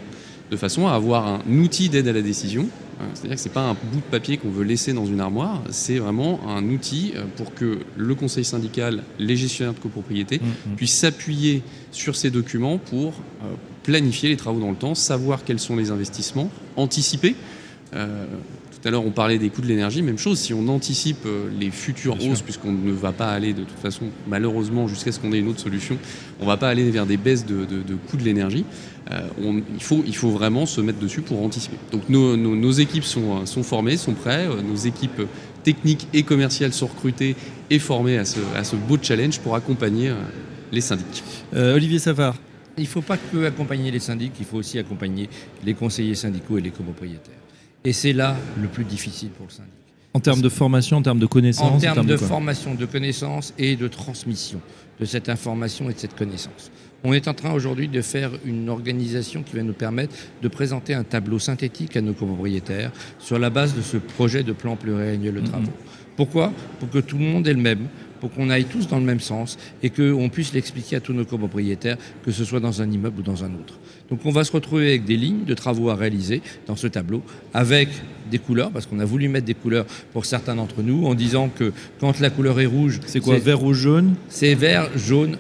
de 0.52 0.58
façon 0.58 0.88
à 0.88 0.94
avoir 0.94 1.28
un 1.28 1.42
outil 1.60 1.90
d'aide 1.90 2.08
à 2.08 2.14
la 2.14 2.22
décision. 2.22 2.68
Euh, 3.02 3.04
c'est-à-dire 3.14 3.36
que 3.36 3.42
ce 3.42 3.48
n'est 3.48 3.54
pas 3.54 3.68
un 3.68 3.74
bout 3.74 3.98
de 3.98 4.12
papier 4.12 4.38
qu'on 4.38 4.50
veut 4.50 4.64
laisser 4.64 4.94
dans 4.94 5.06
une 5.06 5.20
armoire, 5.20 5.62
c'est 5.70 5.98
vraiment 5.98 6.40
un 6.48 6.64
outil 6.70 7.14
pour 7.36 7.54
que 7.54 7.80
le 7.98 8.16
conseil 8.16 8.46
syndical, 8.46 9.04
les 9.18 9.36
gestionnaires 9.36 9.74
de 9.74 9.80
copropriété 9.80 10.38
mmh, 10.38 10.72
mmh. 10.72 10.76
puissent 10.76 11.00
s'appuyer 11.00 11.64
sur 11.92 12.16
ces 12.16 12.30
documents 12.30 12.78
pour 12.78 13.14
planifier 13.86 14.30
les 14.30 14.36
travaux 14.36 14.60
dans 14.60 14.72
le 14.72 14.76
temps, 14.76 14.96
savoir 14.96 15.44
quels 15.44 15.60
sont 15.60 15.76
les 15.76 15.92
investissements, 15.92 16.50
anticiper. 16.76 17.36
Euh, 17.94 18.26
tout 18.72 18.88
à 18.88 18.92
l'heure, 18.92 19.06
on 19.06 19.12
parlait 19.12 19.38
des 19.38 19.50
coûts 19.50 19.62
de 19.62 19.68
l'énergie, 19.68 20.02
même 20.02 20.18
chose, 20.18 20.40
si 20.40 20.54
on 20.54 20.68
anticipe 20.68 21.26
euh, 21.28 21.50
les 21.60 21.70
futures 21.70 22.18
hausses, 22.26 22.42
puisqu'on 22.42 22.72
ne 22.72 22.92
va 22.92 23.12
pas 23.12 23.30
aller 23.30 23.54
de 23.54 23.64
toute 23.64 23.78
façon, 23.78 24.06
malheureusement, 24.28 24.88
jusqu'à 24.88 25.12
ce 25.12 25.20
qu'on 25.20 25.32
ait 25.34 25.40
une 25.40 25.48
autre 25.48 25.60
solution, 25.60 25.98
on 26.40 26.44
ne 26.44 26.48
va 26.48 26.58
pas 26.58 26.68
aller 26.68 26.90
vers 26.90 27.06
des 27.06 27.18
baisses 27.18 27.46
de, 27.46 27.66
coûts 28.10 28.18
de 28.18 28.24
l'énergie. 28.24 28.66
Euh, 29.12 29.28
il, 29.76 29.84
faut, 29.84 30.04
il 30.06 30.16
faut 30.16 30.32
vraiment 30.32 30.66
se 30.66 30.82
mettre 30.82 31.00
dessus 31.00 31.22
pour 31.22 31.44
anticiper. 31.44 31.78
Donc 31.92 32.10
nos, 32.10 32.72
équipes 32.72 33.04
sont, 33.04 33.46
sont 33.46 33.62
formées, 33.62 33.98
sont 33.98 34.14
prêtes, 34.14 34.50
nos 34.68 34.76
équipes 34.76 35.22
techniques 35.64 36.08
et 36.12 36.24
commerciales 36.24 36.74
sont 36.74 36.88
recrutées 36.88 37.36
et 37.70 37.78
formées 37.78 38.18
à 38.18 38.26
ce, 38.26 38.40
à 38.56 38.64
ce 38.64 38.76
beau 38.76 38.98
challenge 39.00 39.40
pour 39.40 39.56
accompagner 39.56 40.12
les 40.72 40.82
syndics. 40.82 41.24
Olivier 41.54 42.00
Savard, 42.00 42.36
il 42.78 42.84
ne 42.84 42.88
faut 42.88 43.02
pas 43.02 43.18
que 43.18 43.46
accompagner 43.46 43.92
les 43.92 44.00
syndics, 44.00 44.34
il 44.40 44.46
faut 44.46 44.58
aussi 44.58 44.80
accompagner 44.80 45.30
les 45.64 45.74
conseillers 45.74 46.16
syndicaux 46.16 46.58
et 46.58 46.62
les 46.62 46.72
copropriétaires. 46.72 47.34
Et 47.84 47.94
c'est 47.94 48.14
là 48.14 48.36
le 48.62 48.68
plus 48.68 48.84
difficile 48.84 49.30
pour 49.30 49.46
le 49.46 49.52
syndic. 49.52 49.72
En 50.14 50.20
termes 50.20 50.42
de 50.42 50.50
formation, 50.50 50.98
en 50.98 51.02
termes 51.02 51.20
de 51.20 51.26
connaissances 51.26 51.74
En 51.74 51.78
termes, 51.78 52.06
de, 52.06 52.16
formation, 52.16 52.74
de 52.74 52.86
connaissances 52.86 53.54
et 53.58 53.76
de 53.76 53.88
transmission 53.90 54.62
de 55.00 55.06
cette 55.06 55.28
information 55.28 55.90
et 55.90 55.94
de 55.94 56.00
cette 56.00 56.16
connaissance. 56.16 56.72
On 57.04 57.14
est 57.14 57.28
en 57.28 57.34
train 57.34 57.52
aujourd'hui 57.52 57.88
de 57.88 58.02
faire 58.02 58.32
une 58.46 58.70
organisation 58.70 59.44
qui 59.44 59.56
va 59.56 59.62
nous 59.62 59.74
permettre 59.74 60.16
de 60.42 60.48
présenter 60.48 60.94
un 60.94 61.04
tableau 61.04 61.38
synthétique 61.38 61.96
à 61.98 62.02
nos 62.02 62.14
copropriétaires 62.14 62.92
sur 63.20 63.38
la 63.38 63.50
base 63.50 63.76
de 63.76 63.82
ce 63.82 63.98
projet 63.98 64.44
de 64.44 64.54
plan 64.54 64.76
pluriannuel 64.76 65.36
de 65.36 65.42
travaux. 65.42 65.74
Pourquoi? 66.16 66.54
Pour 66.80 66.90
que 66.90 67.00
tout 67.00 67.18
le 67.18 67.26
monde 67.26 67.48
ait 67.48 67.54
le 67.54 67.62
même, 67.62 67.88
pour 68.20 68.32
qu'on 68.32 68.50
aille 68.50 68.66
tous 68.66 68.88
dans 68.88 68.98
le 68.98 69.06
même 69.06 69.20
sens 69.20 69.58
et 69.84 69.90
qu'on 69.90 70.30
puisse 70.30 70.54
l'expliquer 70.54 70.98
à 70.98 71.00
tous 71.00 71.14
nos 71.14 71.26
copropriétaires, 71.26 71.98
que 72.24 72.32
ce 72.32 72.44
soit 72.46 72.60
dans 72.60 72.82
un 72.82 72.90
immeuble 72.90 73.20
ou 73.20 73.24
dans 73.24 73.44
un 73.44 73.54
autre. 73.54 73.80
Donc 74.10 74.20
on 74.26 74.32
va 74.32 74.44
se 74.44 74.52
retrouver 74.52 74.90
avec 74.90 75.06
des 75.06 75.18
lignes 75.18 75.46
de 75.46 75.54
travaux 75.54 75.90
à 75.90 75.96
réaliser 75.96 76.42
dans 76.68 76.76
ce 76.76 76.88
tableau, 76.88 77.24
avec 77.54 77.90
des 78.30 78.40
couleurs, 78.40 78.72
parce 78.72 78.86
qu'on 78.86 79.00
a 79.00 79.06
voulu 79.06 79.28
mettre 79.28 79.46
des 79.46 79.54
couleurs 79.54 79.86
pour 80.14 80.26
certains 80.26 80.56
d'entre 80.56 80.82
nous, 80.82 81.06
en 81.06 81.16
disant 81.16 81.50
que 81.50 81.72
quand 82.00 82.20
la 82.20 82.30
couleur 82.30 82.60
est 82.60 82.66
rouge... 82.66 83.00
C'est 83.06 83.20
quoi, 83.20 83.38
vert, 83.38 83.60
rouge, 83.60 83.78
jaune? 83.78 84.16
C'est 84.30 84.56
vert, 84.56 84.90
jaune, 84.96 85.38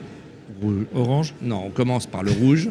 Orange? 0.93 1.33
Non, 1.41 1.63
on 1.67 1.69
commence 1.69 2.07
par 2.07 2.23
le 2.23 2.31
rouge, 2.31 2.69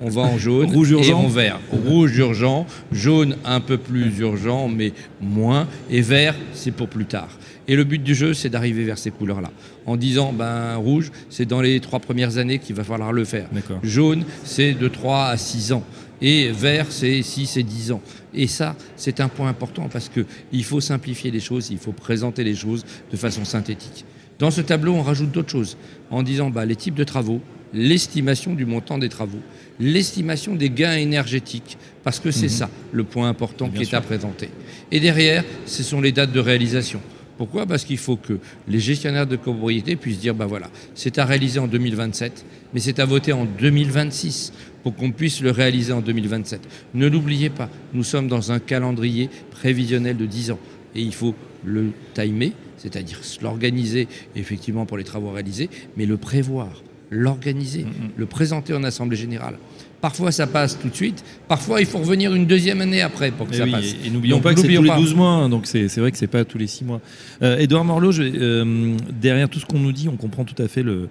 on 0.00 0.10
va 0.10 0.22
en 0.22 0.38
jaune 0.38 0.70
rouge 0.70 0.90
urgent? 0.90 1.22
et 1.22 1.24
en 1.24 1.28
vert. 1.28 1.60
Rouge 1.70 2.16
urgent, 2.18 2.66
jaune 2.92 3.36
un 3.44 3.60
peu 3.60 3.78
plus 3.78 4.18
urgent, 4.18 4.68
mais 4.68 4.92
moins, 5.20 5.66
et 5.90 6.02
vert, 6.02 6.34
c'est 6.52 6.70
pour 6.70 6.88
plus 6.88 7.06
tard. 7.06 7.28
Et 7.68 7.76
le 7.76 7.84
but 7.84 8.02
du 8.02 8.14
jeu, 8.14 8.34
c'est 8.34 8.48
d'arriver 8.48 8.84
vers 8.84 8.98
ces 8.98 9.10
couleurs-là. 9.10 9.50
En 9.86 9.96
disant, 9.96 10.32
ben, 10.32 10.76
rouge, 10.76 11.10
c'est 11.30 11.46
dans 11.46 11.60
les 11.60 11.80
trois 11.80 12.00
premières 12.00 12.38
années 12.38 12.58
qu'il 12.58 12.74
va 12.74 12.84
falloir 12.84 13.12
le 13.12 13.24
faire. 13.24 13.48
Jaune, 13.82 14.24
c'est 14.44 14.72
de 14.72 14.88
3 14.88 15.26
à 15.26 15.36
6 15.36 15.72
ans. 15.72 15.84
Et 16.20 16.50
vert, 16.50 16.86
c'est 16.90 17.22
6 17.22 17.56
et 17.56 17.62
10 17.62 17.92
ans. 17.92 18.00
Et 18.34 18.46
ça, 18.46 18.76
c'est 18.96 19.20
un 19.20 19.28
point 19.28 19.48
important 19.48 19.88
parce 19.92 20.08
qu'il 20.08 20.64
faut 20.64 20.80
simplifier 20.80 21.30
les 21.30 21.40
choses, 21.40 21.70
il 21.70 21.78
faut 21.78 21.92
présenter 21.92 22.44
les 22.44 22.54
choses 22.54 22.84
de 23.10 23.16
façon 23.16 23.44
synthétique. 23.44 24.04
Dans 24.38 24.50
ce 24.50 24.60
tableau, 24.60 24.94
on 24.94 25.02
rajoute 25.02 25.30
d'autres 25.30 25.50
choses 25.50 25.76
en 26.10 26.22
disant 26.22 26.50
bah, 26.50 26.64
les 26.64 26.76
types 26.76 26.94
de 26.94 27.04
travaux, 27.04 27.40
l'estimation 27.74 28.54
du 28.54 28.66
montant 28.66 28.98
des 28.98 29.08
travaux, 29.08 29.40
l'estimation 29.80 30.54
des 30.54 30.70
gains 30.70 30.96
énergétiques, 30.96 31.76
parce 32.04 32.20
que 32.20 32.30
c'est 32.30 32.46
mhm. 32.46 32.50
ça 32.50 32.70
le 32.92 33.04
point 33.04 33.28
important 33.28 33.68
qui 33.68 33.82
est 33.82 33.94
à 33.94 34.00
présenter. 34.00 34.48
Et 34.90 35.00
derrière, 35.00 35.44
ce 35.66 35.82
sont 35.82 36.00
les 36.00 36.12
dates 36.12 36.32
de 36.32 36.40
réalisation. 36.40 37.00
Pourquoi? 37.42 37.66
Parce 37.66 37.84
qu'il 37.84 37.98
faut 37.98 38.14
que 38.14 38.34
les 38.68 38.78
gestionnaires 38.78 39.26
de 39.26 39.34
copropriété 39.34 39.96
puissent 39.96 40.20
dire, 40.20 40.32
ben 40.32 40.46
voilà, 40.46 40.70
c'est 40.94 41.18
à 41.18 41.24
réaliser 41.24 41.58
en 41.58 41.66
2027, 41.66 42.44
mais 42.72 42.78
c'est 42.78 43.00
à 43.00 43.04
voter 43.04 43.32
en 43.32 43.46
2026 43.46 44.52
pour 44.84 44.94
qu'on 44.94 45.10
puisse 45.10 45.40
le 45.40 45.50
réaliser 45.50 45.92
en 45.92 46.02
2027. 46.02 46.60
Ne 46.94 47.08
l'oubliez 47.08 47.50
pas, 47.50 47.68
nous 47.94 48.04
sommes 48.04 48.28
dans 48.28 48.52
un 48.52 48.60
calendrier 48.60 49.28
prévisionnel 49.50 50.16
de 50.16 50.24
10 50.24 50.52
ans 50.52 50.58
et 50.94 51.02
il 51.02 51.12
faut 51.12 51.34
le 51.64 51.90
timer, 52.14 52.52
c'est-à-dire 52.76 53.18
l'organiser 53.42 54.06
effectivement 54.36 54.86
pour 54.86 54.96
les 54.96 55.02
travaux 55.02 55.32
réalisés, 55.32 55.68
mais 55.96 56.06
le 56.06 56.18
prévoir, 56.18 56.84
l'organiser, 57.10 57.86
le 58.16 58.26
présenter 58.26 58.72
en 58.72 58.84
Assemblée 58.84 59.16
générale. 59.16 59.58
Parfois, 60.02 60.32
ça 60.32 60.48
passe 60.48 60.76
tout 60.76 60.88
de 60.88 60.96
suite. 60.96 61.22
Parfois, 61.46 61.80
il 61.80 61.86
faut 61.86 61.98
revenir 61.98 62.34
une 62.34 62.44
deuxième 62.44 62.80
année 62.80 63.02
après 63.02 63.30
pour 63.30 63.46
que 63.46 63.54
et 63.54 63.58
ça 63.58 63.66
passe. 63.68 63.94
Et, 64.04 64.10
n'oublions 64.10 64.40
pas 64.40 64.52
que 64.52 64.60
c'est 64.60 64.66
tous 64.66 64.82
les 64.82 64.90
12 64.90 65.14
mois, 65.14 65.28
hein, 65.28 65.48
donc 65.48 65.66
c'est 65.66 65.86
vrai 65.96 66.10
que 66.10 66.18
c'est 66.18 66.26
pas 66.26 66.44
tous 66.44 66.58
les 66.58 66.66
6 66.66 66.84
mois. 66.84 67.00
Euh, 67.40 67.58
Edouard 67.58 67.84
Morlot, 67.84 68.18
euh, 68.18 68.96
derrière 69.20 69.48
tout 69.48 69.60
ce 69.60 69.64
qu'on 69.64 69.78
nous 69.78 69.92
dit, 69.92 70.08
on 70.08 70.16
comprend 70.16 70.42
tout 70.42 70.60
à 70.60 70.66
fait 70.66 70.82
le, 70.82 71.08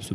ce, 0.00 0.12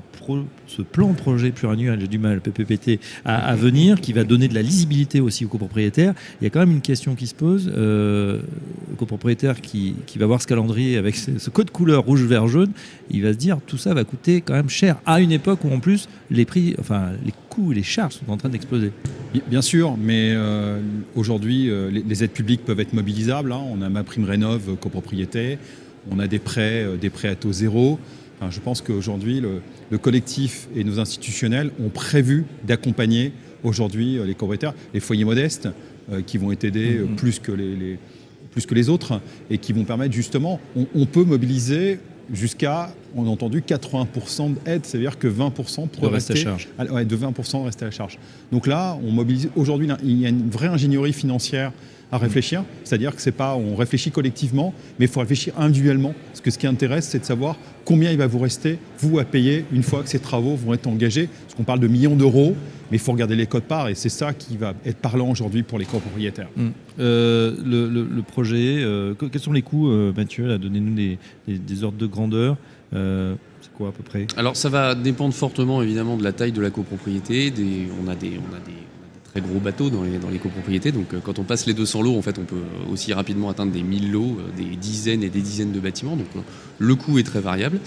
ce, 0.68 0.84
plan 0.84 1.14
projet 1.14 1.50
pluriannuel, 1.50 2.00
j'ai 2.00 2.08
du 2.08 2.20
mal, 2.20 2.42
PPPT, 2.42 3.00
à, 3.26 3.56
venir, 3.56 4.00
qui 4.00 4.14
va 4.14 4.24
donner 4.24 4.50
de 4.50 4.54
la 4.54 4.62
lisibilité 4.62 5.20
aussi 5.20 5.44
aux 5.44 5.50
copropriétaires. 5.50 6.14
Il 6.42 6.44
y 6.44 6.48
a 6.48 6.52
quand 6.52 6.60
même 6.60 6.74
une 6.74 6.82
question 6.82 7.16
qui 7.16 7.26
se 7.26 7.34
pose. 7.34 7.72
Euh, 7.76 8.40
le 8.92 8.96
copropriétaire 8.98 9.62
qui, 9.62 9.96
qui, 10.06 10.20
va 10.20 10.28
voir 10.28 10.44
ce 10.44 10.48
calendrier 10.48 10.98
avec 10.98 11.16
ce, 11.16 11.50
code 11.50 11.72
couleur 11.72 12.04
rouge, 12.04 12.22
vert, 12.22 12.48
jaune, 12.48 12.72
il 13.10 13.24
va 13.24 13.34
se 13.34 13.38
dire 13.40 13.58
tout 13.66 13.78
ça 13.78 13.96
va 13.96 14.04
coûter 14.04 14.42
quand 14.42 14.54
même 14.54 14.70
cher. 14.70 14.98
À 15.08 15.22
une 15.22 15.32
époque 15.32 15.64
où 15.64 15.74
en 15.74 15.80
plus 15.80 16.08
les 16.30 16.46
prix, 16.46 16.76
enfin 16.80 17.10
les 17.26 17.34
les 17.72 17.84
charges 17.84 18.16
sont 18.16 18.32
en 18.32 18.38
train 18.38 18.50
d'exploser. 18.50 18.92
Bien 19.50 19.62
sûr, 19.62 19.98
mais 19.98 20.32
euh, 20.34 20.80
aujourd'hui, 21.16 21.70
euh, 21.70 21.90
les, 21.92 22.24
aides 22.24 22.32
publiques 22.32 22.64
peuvent 22.66 22.80
être 22.80 22.94
mobilisables. 22.94 23.52
Hein. 23.52 23.62
On 23.70 23.82
a 23.82 23.90
ma 23.90 24.04
prime 24.04 24.24
rénov 24.26 24.70
euh, 24.70 24.76
copropriété, 24.76 25.58
on 26.10 26.20
a 26.20 26.28
des 26.28 26.40
prêts, 26.40 26.86
des 27.00 27.10
prêts 27.10 27.30
à 27.30 27.36
taux 27.36 27.52
zéro. 27.52 28.00
je 28.50 28.60
pense 28.60 28.82
qu'aujourd'hui, 28.82 29.42
le, 29.42 29.98
collectif 29.98 30.68
et 30.76 30.84
nos 30.84 31.00
institutionnels 31.00 31.72
ont 31.84 31.90
prévu 31.90 32.46
d'accompagner 32.64 33.32
aujourd'hui 33.64 34.20
les 34.26 34.34
copropriétaires, 34.34 34.74
les 34.94 35.00
foyers 35.00 35.26
modestes, 35.26 35.68
qui 36.28 36.38
vont 36.38 36.52
être 36.52 36.64
aidés 36.66 37.00
Mhm. 37.00 37.16
plus, 37.16 37.40
que 37.40 37.52
les, 37.52 37.76
les- 37.76 37.98
plus 38.52 38.66
que 38.68 38.76
les 38.76 38.90
autres 38.90 39.20
et 39.50 39.58
qui 39.58 39.74
vont 39.74 39.84
permettre 39.84 40.14
justement, 40.14 40.60
on, 40.76 40.86
on 40.94 41.06
peut 41.08 41.24
mobiliser 41.24 41.98
jusqu'à, 42.34 42.90
on 43.16 43.26
a 43.26 43.30
entendu, 43.30 43.62
80% 43.62 44.56
d'aide, 44.66 44.86
c'est-à-dire 44.86 45.18
que 45.18 45.28
20% 45.28 45.84
De 45.84 45.88
pourraient 45.88 46.14
reste 46.14 46.32
à 46.32 46.34
rester 46.34 46.36
charge. 46.36 46.68
ah, 46.78 46.86
ouais, 46.86 47.06
de 47.06 47.16
20% 47.16 47.60
de 47.60 47.66
rester 47.66 47.84
à 47.84 47.88
la 47.88 47.92
charge. 47.92 48.18
Donc 48.52 48.68
là, 48.68 48.98
on 49.06 49.12
mobilise. 49.12 49.50
Aujourd'hui, 49.56 49.88
il 50.04 50.22
y 50.22 50.26
a 50.26 50.30
une 50.30 50.50
vraie 50.50 50.68
ingénierie 50.68 51.14
financière 51.14 51.72
à 52.16 52.18
réfléchir. 52.18 52.64
C'est-à-dire 52.84 53.16
que 53.16 53.22
c'est 53.22 53.32
pas, 53.32 53.56
on 53.56 53.76
réfléchit 53.76 54.12
collectivement, 54.12 54.74
mais 55.00 55.06
il 55.06 55.12
faut 55.12 55.20
réfléchir 55.20 55.54
individuellement. 55.58 56.14
Parce 56.30 56.42
que 56.42 56.52
ce 56.52 56.58
qui 56.58 56.68
intéresse, 56.68 57.08
c'est 57.10 57.20
de 57.20 57.26
savoir 57.26 57.58
combien 57.86 58.12
il 58.12 58.18
va 58.18 58.28
vous 58.28 58.40
rester, 58.40 58.80
vous, 59.00 59.20
à 59.20 59.24
payer 59.26 59.66
une 59.72 59.84
fois 59.84 60.02
que 60.04 60.10
ces 60.10 60.20
travaux 60.20 60.56
vont 60.56 60.74
être 60.74 60.88
engagés. 60.88 61.28
Parce 61.44 61.56
qu'on 61.56 61.64
parle 61.64 61.80
de 61.80 61.88
millions 61.88 62.16
d'euros, 62.16 62.56
mais 62.92 62.98
il 62.98 63.00
faut 63.00 63.12
regarder 63.12 63.36
les 63.36 63.46
codes 63.48 63.64
parts 63.64 63.90
et 63.90 63.96
c'est 63.96 64.10
ça 64.10 64.34
qui 64.34 64.58
va 64.58 64.74
être 64.86 64.98
parlant 64.98 65.30
aujourd'hui 65.30 65.64
pour 65.64 65.78
les 65.80 65.86
copropriétaires. 65.86 66.50
Hum. 66.58 66.72
Euh, 67.00 67.56
le, 67.66 67.90
le- 67.90 68.08
le 68.10 68.22
projet, 68.22 68.78
euh, 68.80 69.14
que- 69.16 69.26
quels 69.26 69.42
sont 69.42 69.52
les 69.54 69.62
coûts, 69.64 69.90
euh, 69.90 70.14
Mathieu 70.16 70.58
Donnez-nous 70.58 70.94
des, 70.96 71.18
des- 71.48 71.58
des 71.60 71.84
ordres 71.84 71.98
de 71.98 72.06
grandeur. 72.06 72.58
Euh, 72.94 73.36
c'est 73.62 73.72
quoi 73.74 73.90
à 73.90 73.92
peu 73.92 74.04
près? 74.04 74.28
Alors 74.38 74.56
ça 74.56 74.70
va 74.70 74.94
dépendre 74.96 75.34
fortement 75.34 75.82
évidemment 75.82 76.16
de 76.16 76.24
la 76.24 76.32
taille 76.32 76.52
de 76.52 76.62
la 76.62 76.70
copropriété. 76.70 77.50
Des, 77.52 77.88
on, 78.02 78.08
a 78.08 78.16
des, 78.16 78.34
on 78.40 78.56
a 78.56 78.60
des 78.60 78.72
très 79.36 79.42
gros 79.50 79.60
bateaux 79.60 79.90
dans 79.90 80.04
les, 80.04 80.18
dans 80.18 80.30
les 80.30 80.38
copropriétés. 80.40 80.92
Donc 80.94 81.14
euh, 81.14 81.20
quand 81.22 81.40
on 81.40 81.44
passe 81.44 81.66
les 81.66 81.74
200 81.74 82.02
lots, 82.04 82.18
en 82.18 82.22
fait, 82.22 82.40
on 82.40 82.44
peut 82.46 82.56
aussi 82.92 83.12
rapidement 83.14 83.50
atteindre 83.50 83.74
des 83.74 83.84
1000 83.84 84.12
lots, 84.12 84.38
euh, 84.40 84.58
des 84.58 84.76
dizaines 84.78 85.24
et 85.24 85.30
des 85.30 85.42
dizaines 85.42 85.74
de 85.74 85.80
bâtiments. 85.82 86.16
Donc 86.16 86.28
euh, 86.38 86.40
le 86.80 86.96
coût 86.96 87.20
est 87.20 87.24
très 87.24 87.40
variable. 87.42 87.80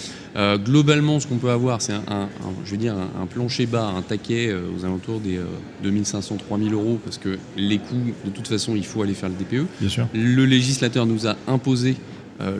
Globalement, 0.65 1.21
ce 1.21 1.27
qu'on 1.27 1.37
peut 1.39 1.51
avoir, 1.51 1.81
c'est 1.83 1.93
un, 1.93 2.03
un- 2.09 2.23
un- 2.23 2.55
je 2.65 2.71
veux 2.71 2.77
dire, 2.77 2.95
un, 2.95 3.23
un 3.23 3.27
plancher 3.27 3.67
bas, 3.67 3.87
un 3.87 4.03
taquet 4.03 4.55
aux 4.55 4.85
alentours 4.85 5.21
des 5.21 5.39
2500-3000 5.85 6.73
euros 6.73 6.99
parce 7.05 7.19
que 7.19 7.39
les 7.57 7.79
coûts, 7.79 7.97
de 8.25 8.31
toute 8.31 8.49
façon, 8.49 8.75
il 8.77 8.85
faut 8.85 9.03
aller 9.03 9.15
faire 9.15 9.29
le 9.31 9.35
DPE. 9.35 9.67
Bien 9.81 9.89
sûr. 9.89 10.07
Le 10.15 10.45
législateur 10.45 11.07
nous 11.07 11.27
a 11.27 11.37
imposé 11.47 11.97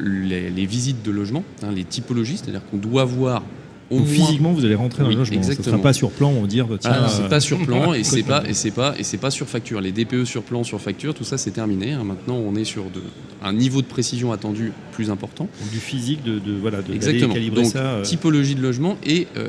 les, 0.01 0.51
les 0.51 0.67
visites 0.67 1.03
de 1.05 1.11
logement, 1.11 1.45
hein, 1.63 1.71
les 1.75 1.85
typologies, 1.85 2.37
c'est-à-dire 2.39 2.63
qu'on 2.71 2.79
doit 2.79 3.05
voir 3.05 3.43
au 3.91 3.99
Donc, 3.99 4.07
moins 4.07 4.15
physiquement, 4.15 4.53
vous 4.53 4.65
allez 4.65 4.75
rentrer 4.75 5.03
dans 5.03 5.09
Oui, 5.09 5.15
le 5.15 5.21
logement. 5.21 5.37
Ça 5.43 5.49
ne 5.49 5.53
exactement. 5.53 5.77
sera 5.77 5.83
pas 5.83 5.93
sur 5.93 6.11
plan, 6.11 6.31
on 6.31 6.43
va 6.43 6.47
dire. 6.47 6.67
Tiens, 6.79 6.91
ah, 6.95 7.09
c'est 7.09 7.23
euh, 7.23 7.29
pas 7.29 7.41
sur 7.41 7.59
plan 7.65 7.95
et 7.95 8.05
c'est 8.05 8.23
pas 8.25 8.43
et 8.47 8.53
c'est 8.55 8.71
pas 8.71 8.95
et 8.99 9.03
c'est 9.05 9.17
pas 9.19 9.31
sur 9.31 9.49
facture. 9.49 9.81
Les 9.81 9.93
DPE 9.93 10.25
sur 10.25 10.43
plan, 10.43 10.63
sur 10.65 10.81
facture, 10.81 11.15
tout 11.15 11.25
ça 11.25 11.39
c'est 11.39 11.53
terminé. 11.53 11.93
hein. 11.93 12.05
Maintenant, 12.05 12.37
on 12.37 12.55
est 12.55 12.65
sur 12.65 12.85
de, 12.85 13.01
un 13.43 13.53
niveau 13.53 13.81
de 13.83 13.87
précision 13.87 14.33
attendu 14.33 14.73
plus 14.93 15.11
important. 15.11 15.49
donc 15.61 15.71
du 15.71 15.79
physique, 15.79 16.23
de, 16.25 16.39
de 16.39 16.53
voilà, 16.61 16.83
de 16.83 16.93
Exactement. 16.95 17.33
calibrer 17.35 17.63
Donc 17.63 17.73
ça. 17.73 17.79
euh, 17.79 18.03
typologie 18.03 18.55
de 18.55 18.63
logement 18.63 18.97
et 19.07 19.27
euh, 19.37 19.49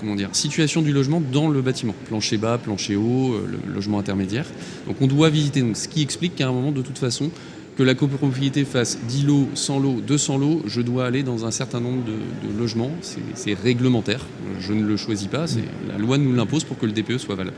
comment 0.00 0.14
dire 0.14 0.30
situation 0.32 0.82
du 0.82 0.92
logement 0.92 1.20
dans 1.32 1.48
le 1.48 1.60
bâtiment. 1.62 1.94
Plancher 2.06 2.36
bas, 2.38 2.58
plancher 2.58 2.96
haut, 2.96 3.36
le 3.46 3.72
logement 3.72 3.98
intermédiaire. 3.98 4.46
Donc 4.86 4.96
on 5.00 5.06
doit 5.06 5.30
visiter. 5.30 5.60
Donc 5.60 5.76
ce 5.76 5.88
qui 5.88 6.02
explique 6.02 6.34
qu'à 6.36 6.48
un 6.48 6.52
moment, 6.52 6.72
de 6.72 6.82
toute 6.82 6.98
façon, 6.98 7.30
que 7.78 7.84
la 7.84 7.94
copropriété 7.94 8.64
fasse 8.64 8.98
10 9.08 9.24
lots, 9.24 9.48
100 9.54 9.78
lots, 9.78 10.00
200 10.04 10.36
lots, 10.38 10.62
je 10.66 10.80
dois 10.80 11.06
aller 11.06 11.22
dans 11.22 11.46
un 11.46 11.52
certain 11.52 11.78
nombre 11.80 12.02
de, 12.04 12.12
de 12.48 12.58
logements. 12.58 12.90
C'est- 13.02 13.20
C'est 13.34 13.54
réglementaire. 13.54 14.20
Je 14.60 14.72
ne 14.72 14.84
le 14.84 14.96
choisis 14.96 15.28
pas. 15.28 15.46
C'est 15.46 15.62
la 15.88 15.96
loi 15.96 16.18
nous 16.18 16.34
l'impose 16.34 16.64
pour 16.64 16.76
que 16.76 16.86
le 16.86 16.92
DPE 16.92 17.18
soit 17.18 17.36
valable. 17.36 17.56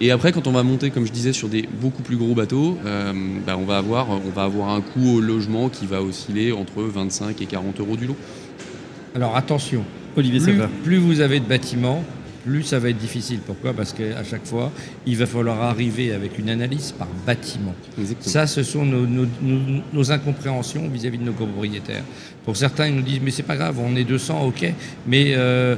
Et 0.00 0.12
après, 0.12 0.30
quand 0.30 0.46
on 0.46 0.52
va 0.52 0.62
monter, 0.62 0.90
comme 0.90 1.04
je 1.06 1.10
disais, 1.12 1.32
sur 1.32 1.48
des 1.48 1.68
beaucoup 1.80 2.02
plus 2.02 2.16
gros 2.16 2.34
bateaux, 2.36 2.78
euh, 2.86 3.12
bah, 3.44 3.56
on, 3.58 3.64
va 3.64 3.78
avoir, 3.78 4.08
on 4.10 4.30
va 4.30 4.44
avoir 4.44 4.68
un 4.70 4.80
coût 4.80 5.16
au 5.16 5.20
logement 5.20 5.68
qui 5.68 5.86
va 5.86 6.02
osciller 6.02 6.52
entre 6.52 6.82
25 6.82 7.42
et 7.42 7.46
40 7.46 7.80
euros 7.80 7.96
du 7.96 8.06
lot. 8.06 8.16
Alors 9.16 9.36
attention, 9.36 9.82
Olivier 10.16 10.38
plus, 10.38 10.52
Savard. 10.52 10.68
plus 10.84 10.98
vous 10.98 11.20
avez 11.20 11.40
de 11.40 11.46
bâtiments, 11.46 12.04
plus 12.44 12.62
ça 12.62 12.78
va 12.78 12.90
être 12.90 12.98
difficile. 12.98 13.40
Pourquoi? 13.46 13.72
Parce 13.74 13.92
qu'à 13.92 14.22
chaque 14.24 14.46
fois, 14.46 14.70
il 15.06 15.16
va 15.16 15.26
falloir 15.26 15.62
arriver 15.62 16.12
avec 16.12 16.38
une 16.38 16.48
analyse 16.50 16.92
par 16.92 17.08
bâtiment. 17.26 17.74
Exactement. 17.98 18.30
Ça, 18.32 18.46
ce 18.46 18.62
sont 18.62 18.84
nos, 18.84 19.06
nos- 19.06 19.26
nos- 19.42 19.82
nos 19.92 20.12
incompréhensions 20.12 20.88
vis-à-vis 20.88 21.18
de 21.18 21.24
nos 21.24 21.32
copropriétaires. 21.32 22.04
Pour 22.44 22.56
certains, 22.56 22.86
ils 22.88 22.94
nous 22.94 23.02
disent 23.02 23.20
mais 23.22 23.30
c'est 23.30 23.42
pas 23.42 23.56
grave, 23.56 23.78
on 23.78 23.94
est 23.96 24.04
200, 24.04 24.46
ok, 24.46 24.72
mais 25.06 25.34
euh, 25.36 25.76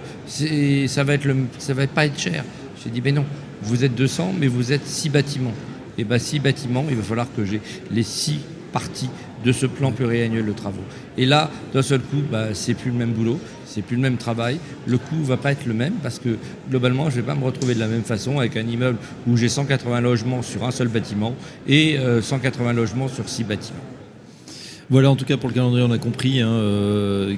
ça 0.86 1.04
va 1.04 1.14
être 1.14 1.24
le, 1.24 1.36
ça 1.58 1.74
va 1.74 1.86
pas 1.86 2.06
être 2.06 2.18
cher. 2.18 2.44
J'ai 2.82 2.90
dit 2.90 3.00
mais 3.04 3.12
non, 3.12 3.24
vous 3.62 3.84
êtes 3.84 3.94
200, 3.94 4.34
mais 4.38 4.46
vous 4.46 4.72
êtes 4.72 4.86
6 4.86 5.08
bâtiments. 5.10 5.52
Et 5.98 6.04
bien 6.04 6.18
6 6.18 6.38
bâtiments, 6.40 6.84
il 6.88 6.96
va 6.96 7.02
falloir 7.02 7.26
que 7.36 7.44
j'ai 7.44 7.60
les 7.90 8.02
6 8.04 8.38
parties 8.72 9.10
de 9.44 9.52
ce 9.52 9.66
plan 9.66 9.92
pluriannuel 9.92 10.46
de 10.46 10.52
travaux. 10.52 10.82
Et 11.16 11.26
là, 11.26 11.50
d'un 11.72 11.82
seul 11.82 12.00
coup, 12.00 12.22
bah, 12.30 12.48
c'est 12.54 12.74
plus 12.74 12.90
le 12.90 12.96
même 12.96 13.12
boulot, 13.12 13.38
c'est 13.66 13.82
plus 13.82 13.96
le 13.96 14.02
même 14.02 14.16
travail, 14.16 14.58
le 14.86 14.98
coût 14.98 15.22
va 15.22 15.36
pas 15.36 15.52
être 15.52 15.66
le 15.66 15.74
même 15.74 15.94
parce 16.02 16.18
que 16.18 16.36
globalement, 16.68 17.08
je 17.10 17.16
vais 17.16 17.22
pas 17.22 17.34
me 17.34 17.44
retrouver 17.44 17.74
de 17.74 17.80
la 17.80 17.86
même 17.86 18.02
façon 18.02 18.38
avec 18.38 18.56
un 18.56 18.66
immeuble 18.66 18.98
où 19.26 19.36
j'ai 19.36 19.48
180 19.48 20.00
logements 20.00 20.42
sur 20.42 20.64
un 20.64 20.70
seul 20.70 20.88
bâtiment 20.88 21.34
et 21.68 21.98
euh, 21.98 22.20
180 22.20 22.72
logements 22.72 23.08
sur 23.08 23.28
6 23.28 23.44
bâtiments. 23.44 23.78
Voilà, 24.90 25.10
en 25.10 25.16
tout 25.16 25.24
cas 25.24 25.36
pour 25.36 25.48
le 25.48 25.54
calendrier, 25.54 25.86
on 25.88 25.92
a 25.92 25.98
compris. 25.98 26.40
hein, 26.40 26.48
euh, 26.48 27.36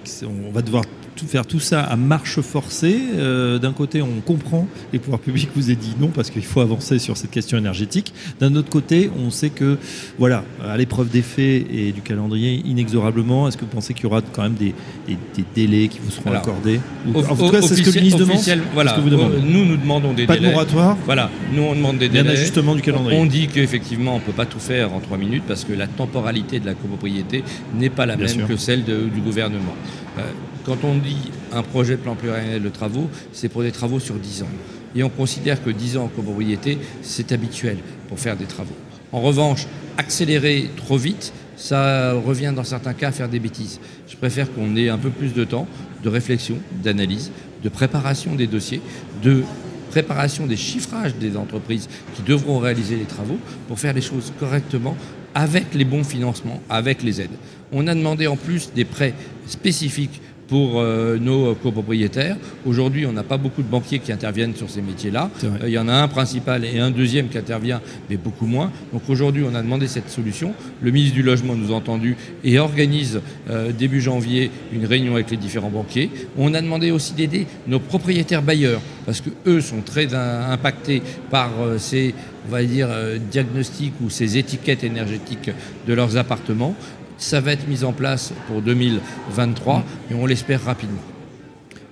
on 0.49 0.51
va 0.53 0.63
devoir 0.63 0.85
tout 1.17 1.27
faire 1.27 1.47
tout 1.47 1.61
ça 1.61 1.83
à 1.83 1.97
marche 1.97 2.41
forcée. 2.41 2.97
Euh, 3.17 3.59
D'un 3.59 3.73
côté, 3.73 4.03
on 4.03 4.21
comprend 4.25 4.67
les 4.93 4.99
pouvoirs 4.99 5.21
publics 5.21 5.49
vous 5.55 5.71
aient 5.71 5.75
dit 5.77 5.95
non 6.01 6.09
parce 6.09 6.31
qu'il 6.31 6.45
faut 6.45 6.61
avancer 6.61 6.99
sur 6.99 7.17
cette 7.17 7.31
question 7.31 7.59
énergétique. 7.59 8.13
D'un 8.41 8.55
autre 8.57 8.71
côté, 8.71 9.11
on 9.25 9.31
sait 9.31 9.51
que, 9.51 9.79
voilà, 10.19 10.45
à 10.67 10.77
l'épreuve 10.77 11.09
des 11.11 11.23
faits 11.23 11.67
et 11.73 11.93
du 11.93 12.01
calendrier, 12.01 12.63
inexorablement, 12.65 13.49
est-ce 13.49 13.57
que 13.57 13.63
vous 13.63 13.71
pensez 13.71 13.95
qu'il 13.95 14.05
y 14.05 14.07
aura 14.07 14.21
quand 14.23 14.43
même 14.43 14.55
des, 14.55 14.75
des- 15.07 15.17
des 15.37 15.45
délais 15.55 15.89
qui 15.89 15.99
vous 16.03 16.11
seront 16.11 16.31
Alors, 16.31 16.43
accordés 16.43 16.81
Ou- 17.07 17.19
En 17.19 17.37
tout 17.37 17.51
cas, 17.51 17.63
c'est 17.63 17.77
ce 17.77 17.83
que 17.83 17.91
le 17.91 18.01
ministre 18.01 18.19
demande. 18.21 18.41
voilà, 18.75 18.95
vous 18.99 19.11
demandez. 19.11 19.37
euh, 19.37 19.41
nous, 19.45 19.65
nous 19.65 19.77
demandons 19.77 20.13
des 20.13 20.27
Pas 20.27 20.35
de 20.35 20.41
délais. 20.41 20.53
moratoire, 20.53 20.97
Voilà, 21.05 21.31
nous 21.55 21.63
on 21.63 21.75
demande 21.75 21.99
des 21.99 22.07
il 22.07 22.15
y 22.15 22.19
a 22.19 22.21
un 22.21 22.25
délais. 22.25 22.37
ajustement 22.39 22.75
du 22.75 22.83
calendrier. 22.83 23.19
On 23.21 23.27
dit 23.27 23.49
qu'effectivement, 23.49 24.13
on 24.15 24.19
ne 24.19 24.23
peut 24.25 24.33
pas 24.33 24.47
tout 24.47 24.61
faire 24.61 24.93
en 24.93 25.01
trois 25.01 25.19
minutes 25.19 25.45
parce 25.47 25.65
que 25.65 25.73
la 25.73 25.87
temporalité 25.87 26.59
de 26.61 26.67
la 26.67 26.75
copropriété 26.75 27.45
n'est 27.79 27.91
pas 27.91 28.07
la 28.07 28.17
Bien 28.17 28.27
même 28.27 28.37
sûr. 28.37 28.49
que 28.49 28.57
celle 28.57 28.85
de- 28.85 29.09
du 29.13 29.21
gouvernement. 29.21 29.75
Euh, 30.19 30.23
quand 30.65 30.85
on 30.85 30.97
dit 30.97 31.31
un 31.53 31.63
projet 31.63 31.97
plan 31.97 32.15
pluriannuel 32.15 32.63
de 32.63 32.69
travaux, 32.69 33.09
c'est 33.33 33.49
pour 33.49 33.63
des 33.63 33.73
travaux 33.73 34.01
sur 34.01 34.15
10 34.15 34.43
ans. 34.43 34.49
Et 34.95 35.03
on 35.03 35.09
considère 35.09 35.63
que 35.63 35.71
10 35.71 35.97
ans 35.97 36.05
en 36.05 36.09
copropriété, 36.09 36.79
c'est 37.03 37.33
habituel 37.33 37.79
pour 38.09 38.19
faire 38.19 38.37
des 38.37 38.45
travaux. 38.45 38.77
En 39.11 39.21
revanche, 39.21 39.67
accélérer 39.99 40.71
trop 40.77 40.97
vite, 40.97 41.33
ça 41.57 42.13
revient 42.15 42.53
dans 42.55 42.65
certains 42.65 42.95
cas 42.95 43.09
à 43.09 43.13
faire 43.13 43.29
des 43.29 43.39
bêtises. 43.39 43.81
Je 44.09 44.17
préfère 44.17 44.53
qu'on 44.53 44.77
ait 44.77 44.89
un 44.89 44.99
peu 44.99 45.11
plus 45.11 45.33
de 45.35 45.45
temps 45.45 45.67
de 46.03 46.09
réflexion, 46.09 46.57
d'analyse, 46.83 47.31
de 47.63 47.69
préparation 47.69 48.35
des 48.35 48.47
dossiers, 48.47 48.81
de 49.23 49.45
préparation 49.91 50.47
des 50.47 50.57
chiffrages 50.57 51.15
des 51.17 51.37
entreprises 51.37 51.89
qui 52.15 52.23
devront 52.23 52.59
réaliser 52.59 52.97
les 52.97 53.05
travaux 53.05 53.39
pour 53.69 53.79
faire 53.79 53.93
les 53.93 54.01
choses 54.01 54.33
correctement 54.41 54.97
avec 55.35 55.75
les 55.75 55.85
bons 55.85 56.05
financements, 56.05 56.61
avec 56.69 57.03
les 57.03 57.21
aides. 57.21 57.37
On 57.73 57.87
a 57.87 57.95
demandé 57.95 58.27
en 58.27 58.37
plus 58.37 58.73
des 58.75 58.85
prêts 58.85 59.15
spécifiques 59.47 60.21
pour 60.53 60.81
euh, 60.83 61.17
nos 61.19 61.55
copropriétaires. 61.55 62.37
Aujourd'hui, 62.67 63.07
on 63.07 63.13
n'a 63.13 63.23
pas 63.23 63.39
beaucoup 63.39 63.63
de 63.63 63.69
banquiers 63.69 64.01
qui 64.01 64.13
interviennent 64.13 64.55
sur 64.55 64.69
ces 64.69 64.83
métiers-là. 64.83 65.31
Euh, 65.45 65.49
Il 65.65 65.71
y 65.73 65.79
en 65.79 65.89
a 65.89 65.95
un 65.95 66.09
principal 66.09 66.67
et 66.67 66.79
un 66.79 66.91
deuxième 66.91 67.29
qui 67.29 67.39
intervient, 67.39 67.81
mais 68.11 68.19
beaucoup 68.19 68.45
moins. 68.45 68.71
Donc 68.93 69.01
aujourd'hui, 69.09 69.45
on 69.51 69.55
a 69.55 69.63
demandé 69.63 69.89
cette 69.89 70.11
solution. 70.11 70.53
Le 70.83 70.91
ministre 70.91 71.15
du 71.15 71.23
Logement 71.23 71.55
nous 71.55 71.73
a 71.73 71.77
entendus 71.77 72.19
et 72.45 72.59
organise 72.59 73.23
euh, 73.49 73.73
début 73.73 74.03
janvier 74.03 74.51
une 74.75 74.85
réunion 74.85 75.15
avec 75.15 75.31
les 75.31 75.39
différents 75.39 75.71
banquiers. 75.71 76.11
On 76.37 76.53
a 76.53 76.61
demandé 76.61 76.91
aussi 76.91 77.15
d'aider 77.15 77.47
nos 77.67 77.79
propriétaires 77.79 78.43
bailleurs 78.43 78.83
parce 79.07 79.23
que 79.23 79.31
eux 79.47 79.63
sont 79.63 79.81
très 79.81 80.15
impactés 80.15 81.03
par 81.31 81.51
ces, 81.79 82.15
on 82.47 82.53
va 82.53 82.63
dire, 82.63 82.89
diagnostics 83.31 83.95
ou 84.03 84.11
ces 84.11 84.37
étiquettes 84.37 84.85
énergétiques 84.85 85.51
de 85.89 85.95
leurs 85.95 86.19
appartements. 86.19 86.77
Ça 87.19 87.41
va 87.41 87.53
être 87.53 87.69
mis 87.69 87.85
en 87.85 87.93
place 87.93 88.33
pour 88.49 88.63
2023 88.63 89.85
et 90.11 90.15
on 90.15 90.27
l'espère 90.27 90.63
rapidement. 90.65 90.99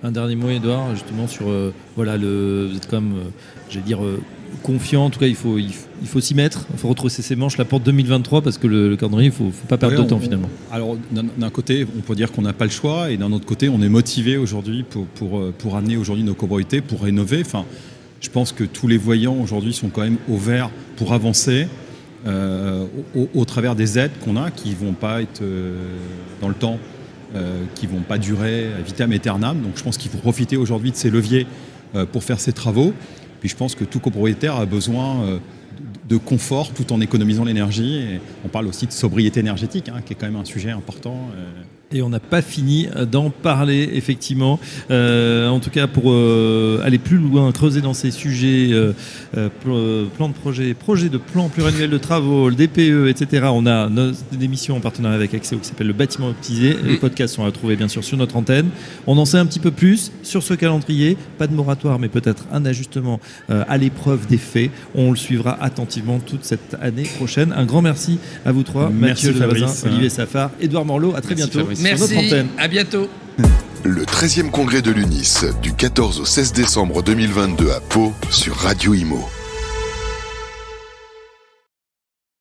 Un 0.03 0.11
dernier 0.11 0.35
mot, 0.35 0.49
Edouard, 0.49 0.93
justement 0.95 1.27
sur 1.27 1.49
euh, 1.49 1.73
voilà 1.95 2.17
le, 2.17 2.67
vous 2.71 2.77
êtes 2.77 2.87
quand 2.89 2.99
même, 3.01 3.13
euh, 3.17 3.23
j'allais 3.69 3.85
dire 3.85 4.03
euh, 4.03 4.19
confiant. 4.63 5.05
En 5.05 5.09
tout 5.11 5.19
cas, 5.19 5.27
il 5.27 5.35
faut 5.35 5.57
il, 5.59 5.71
faut- 5.71 5.87
il 6.01 6.07
faut 6.07 6.19
s'y 6.19 6.33
mettre. 6.33 6.65
Il 6.73 6.79
faut 6.79 6.87
retrousser 6.89 7.21
ses 7.21 7.35
manches. 7.35 7.57
La 7.59 7.65
porte 7.65 7.83
2023 7.83 8.41
parce 8.41 8.57
que 8.57 8.65
le, 8.65 8.89
le 8.89 8.95
calendrier, 8.97 9.27
il 9.27 9.31
faut, 9.31 9.51
faut 9.51 9.67
pas 9.67 9.77
perdre 9.77 9.95
Ouais, 9.97 10.03
de 10.03 10.09
temps 10.09 10.15
on- 10.17 10.19
finalement. 10.19 10.49
Alors, 10.71 10.97
d'un 11.11 11.49
côté, 11.51 11.85
on 11.95 12.01
peut 12.01 12.15
dire 12.15 12.31
qu'on 12.31 12.41
n'a 12.41 12.51
pas 12.53 12.65
le 12.65 12.71
choix, 12.71 13.11
et 13.11 13.17
d'un 13.17 13.31
autre 13.31 13.45
côté, 13.45 13.69
on 13.69 13.79
est 13.83 13.89
motivé 13.89 14.37
aujourd'hui 14.37 14.81
pour, 14.83 15.05
pour, 15.05 15.51
pour 15.53 15.77
amener 15.77 15.97
aujourd'hui 15.97 16.23
nos 16.23 16.33
copropriétés, 16.33 16.81
pour 16.81 17.03
rénover. 17.03 17.43
Enfin, 17.45 17.65
je 18.21 18.29
pense 18.29 18.51
que 18.53 18.63
tous 18.63 18.87
les 18.87 18.97
voyants 18.97 19.35
aujourd'hui 19.39 19.73
sont 19.73 19.89
quand 19.89 20.01
même 20.01 20.17
au 20.27 20.37
vert 20.37 20.71
pour 20.95 21.13
avancer 21.13 21.67
euh, 22.27 22.85
au, 23.33 23.45
travers 23.45 23.75
des 23.75 23.97
aides 23.97 24.11
qu'on 24.23 24.37
a, 24.37 24.51
qui 24.51 24.75
vont 24.75 24.93
pas 24.93 25.23
être 25.23 25.41
euh, 25.41 25.75
dans 26.39 26.49
le 26.49 26.53
temps, 26.53 26.77
euh, 27.35 27.63
qui 27.73 27.87
vont 27.87 28.01
pas 28.01 28.19
durer 28.19 28.71
à 28.73 28.81
vitam 28.81 29.11
aeternam. 29.11 29.59
Donc, 29.61 29.73
je 29.75 29.83
pense 29.83 29.97
qu'il 29.97 30.11
faut 30.11 30.19
profiter 30.19 30.55
aujourd'hui 30.55 30.91
de 30.91 30.95
ces 30.95 31.09
leviers 31.09 31.47
pour 32.13 32.23
faire 32.23 32.39
ces 32.39 32.53
travaux. 32.53 32.93
Puis, 33.41 33.49
je 33.49 33.55
pense 33.55 33.75
que 33.75 33.83
tout 33.83 33.99
copropriétaire 33.99 34.55
a 34.55 34.65
besoin 34.65 35.39
de 36.07 36.17
confort 36.17 36.71
tout 36.71 36.93
en 36.93 37.01
économisant 37.01 37.43
l'énergie. 37.43 38.19
On 38.45 38.47
parle 38.47 38.67
aussi 38.67 38.87
de 38.87 38.93
sobriété 38.93 39.41
énergétique, 39.41 39.89
hein, 39.89 40.01
qui 40.05 40.13
est 40.13 40.15
quand 40.15 40.27
même 40.27 40.37
un 40.37 40.45
sujet 40.45 40.71
important. 40.71 41.27
Euh, 41.93 41.97
Et 41.97 42.01
on 42.01 42.09
n'a 42.09 42.19
pas 42.19 42.41
fini 42.41 42.87
d'en 43.11 43.29
parler, 43.29 43.89
effectivement. 43.93 44.59
Euh, 44.89 45.47
en 45.49 45.59
tout 45.59 45.69
cas, 45.69 45.87
pour 45.87 46.11
euh, 46.11 46.81
aller 46.83 46.97
plus 46.97 47.17
loin, 47.17 47.51
creuser 47.51 47.81
dans 47.81 47.93
ces 47.93 48.11
sujets, 48.11 48.69
euh, 48.71 48.93
euh, 49.37 49.49
euh, 49.67 50.05
plan 50.17 50.29
de 50.29 50.33
projet, 50.33 50.73
projet 50.73 51.09
de 51.09 51.17
plan 51.17 51.49
pluriannuel 51.49 51.89
de 51.89 51.97
travaux, 51.97 52.49
le 52.49 52.55
DPE, 52.55 53.07
etc. 53.09 53.47
On 53.53 53.65
a 53.65 53.89
nos- 53.89 54.11
une 54.33 54.41
émission 54.43 54.77
en 54.77 54.79
partenariat 54.79 55.15
avec 55.15 55.33
Axéo 55.33 55.59
qui 55.59 55.67
s'appelle 55.67 55.87
Le 55.87 55.93
bâtiment 55.93 56.29
optimisé. 56.29 56.75
Les 56.85 56.97
podcasts 56.97 57.35
sont 57.35 57.43
à 57.43 57.47
retrouver, 57.47 57.75
bien 57.75 57.87
sûr, 57.87 58.03
sur 58.03 58.17
notre 58.17 58.35
antenne. 58.35 58.69
On 59.07 59.17
en 59.17 59.25
sait 59.25 59.37
un 59.37 59.45
petit 59.45 59.59
peu 59.59 59.71
plus 59.71 60.11
sur 60.23 60.43
ce 60.43 60.53
calendrier. 60.53 61.17
Pas 61.37 61.47
de 61.47 61.53
moratoire, 61.53 61.99
mais 61.99 62.07
peut-être 62.09 62.45
un 62.51 62.65
ajustement 62.65 63.19
euh, 63.49 63.63
à 63.67 63.77
l'épreuve 63.77 64.27
des 64.27 64.37
faits. 64.37 64.71
On 64.95 65.11
le 65.11 65.17
suivra 65.17 65.57
attentivement 65.61 66.19
toute 66.19 66.43
cette 66.45 66.75
année 66.81 67.03
prochaine. 67.17 67.53
Un 67.55 67.65
grand 67.65 67.81
merci 67.81 68.19
à 68.45 68.51
vous 68.51 68.63
trois, 68.63 68.89
Merci, 68.89 69.27
Mathieu 69.27 69.39
Fabrice. 69.41 69.83
Olivier 69.85 70.09
Safar, 70.09 70.51
Édouard 70.59 70.85
Morlot. 70.85 71.13
À 71.15 71.21
très 71.21 71.35
Merci, 71.35 71.51
bientôt 71.51 71.59
Fabrice. 71.59 71.80
Sur 71.81 71.97
notre 71.99 72.13
Merci, 72.13 72.27
antenne. 72.27 72.47
à 72.57 72.67
bientôt. 72.67 73.09
Le 73.83 74.03
13e 74.03 74.51
congrès 74.51 74.81
de 74.81 74.91
l'UNIS 74.91 75.45
du 75.61 75.73
14 75.73 76.19
au 76.19 76.25
16 76.25 76.53
décembre 76.53 77.01
2022 77.01 77.71
à 77.71 77.79
Pau 77.79 78.13
sur 78.29 78.55
Radio 78.55 78.93
Imo. 78.93 79.27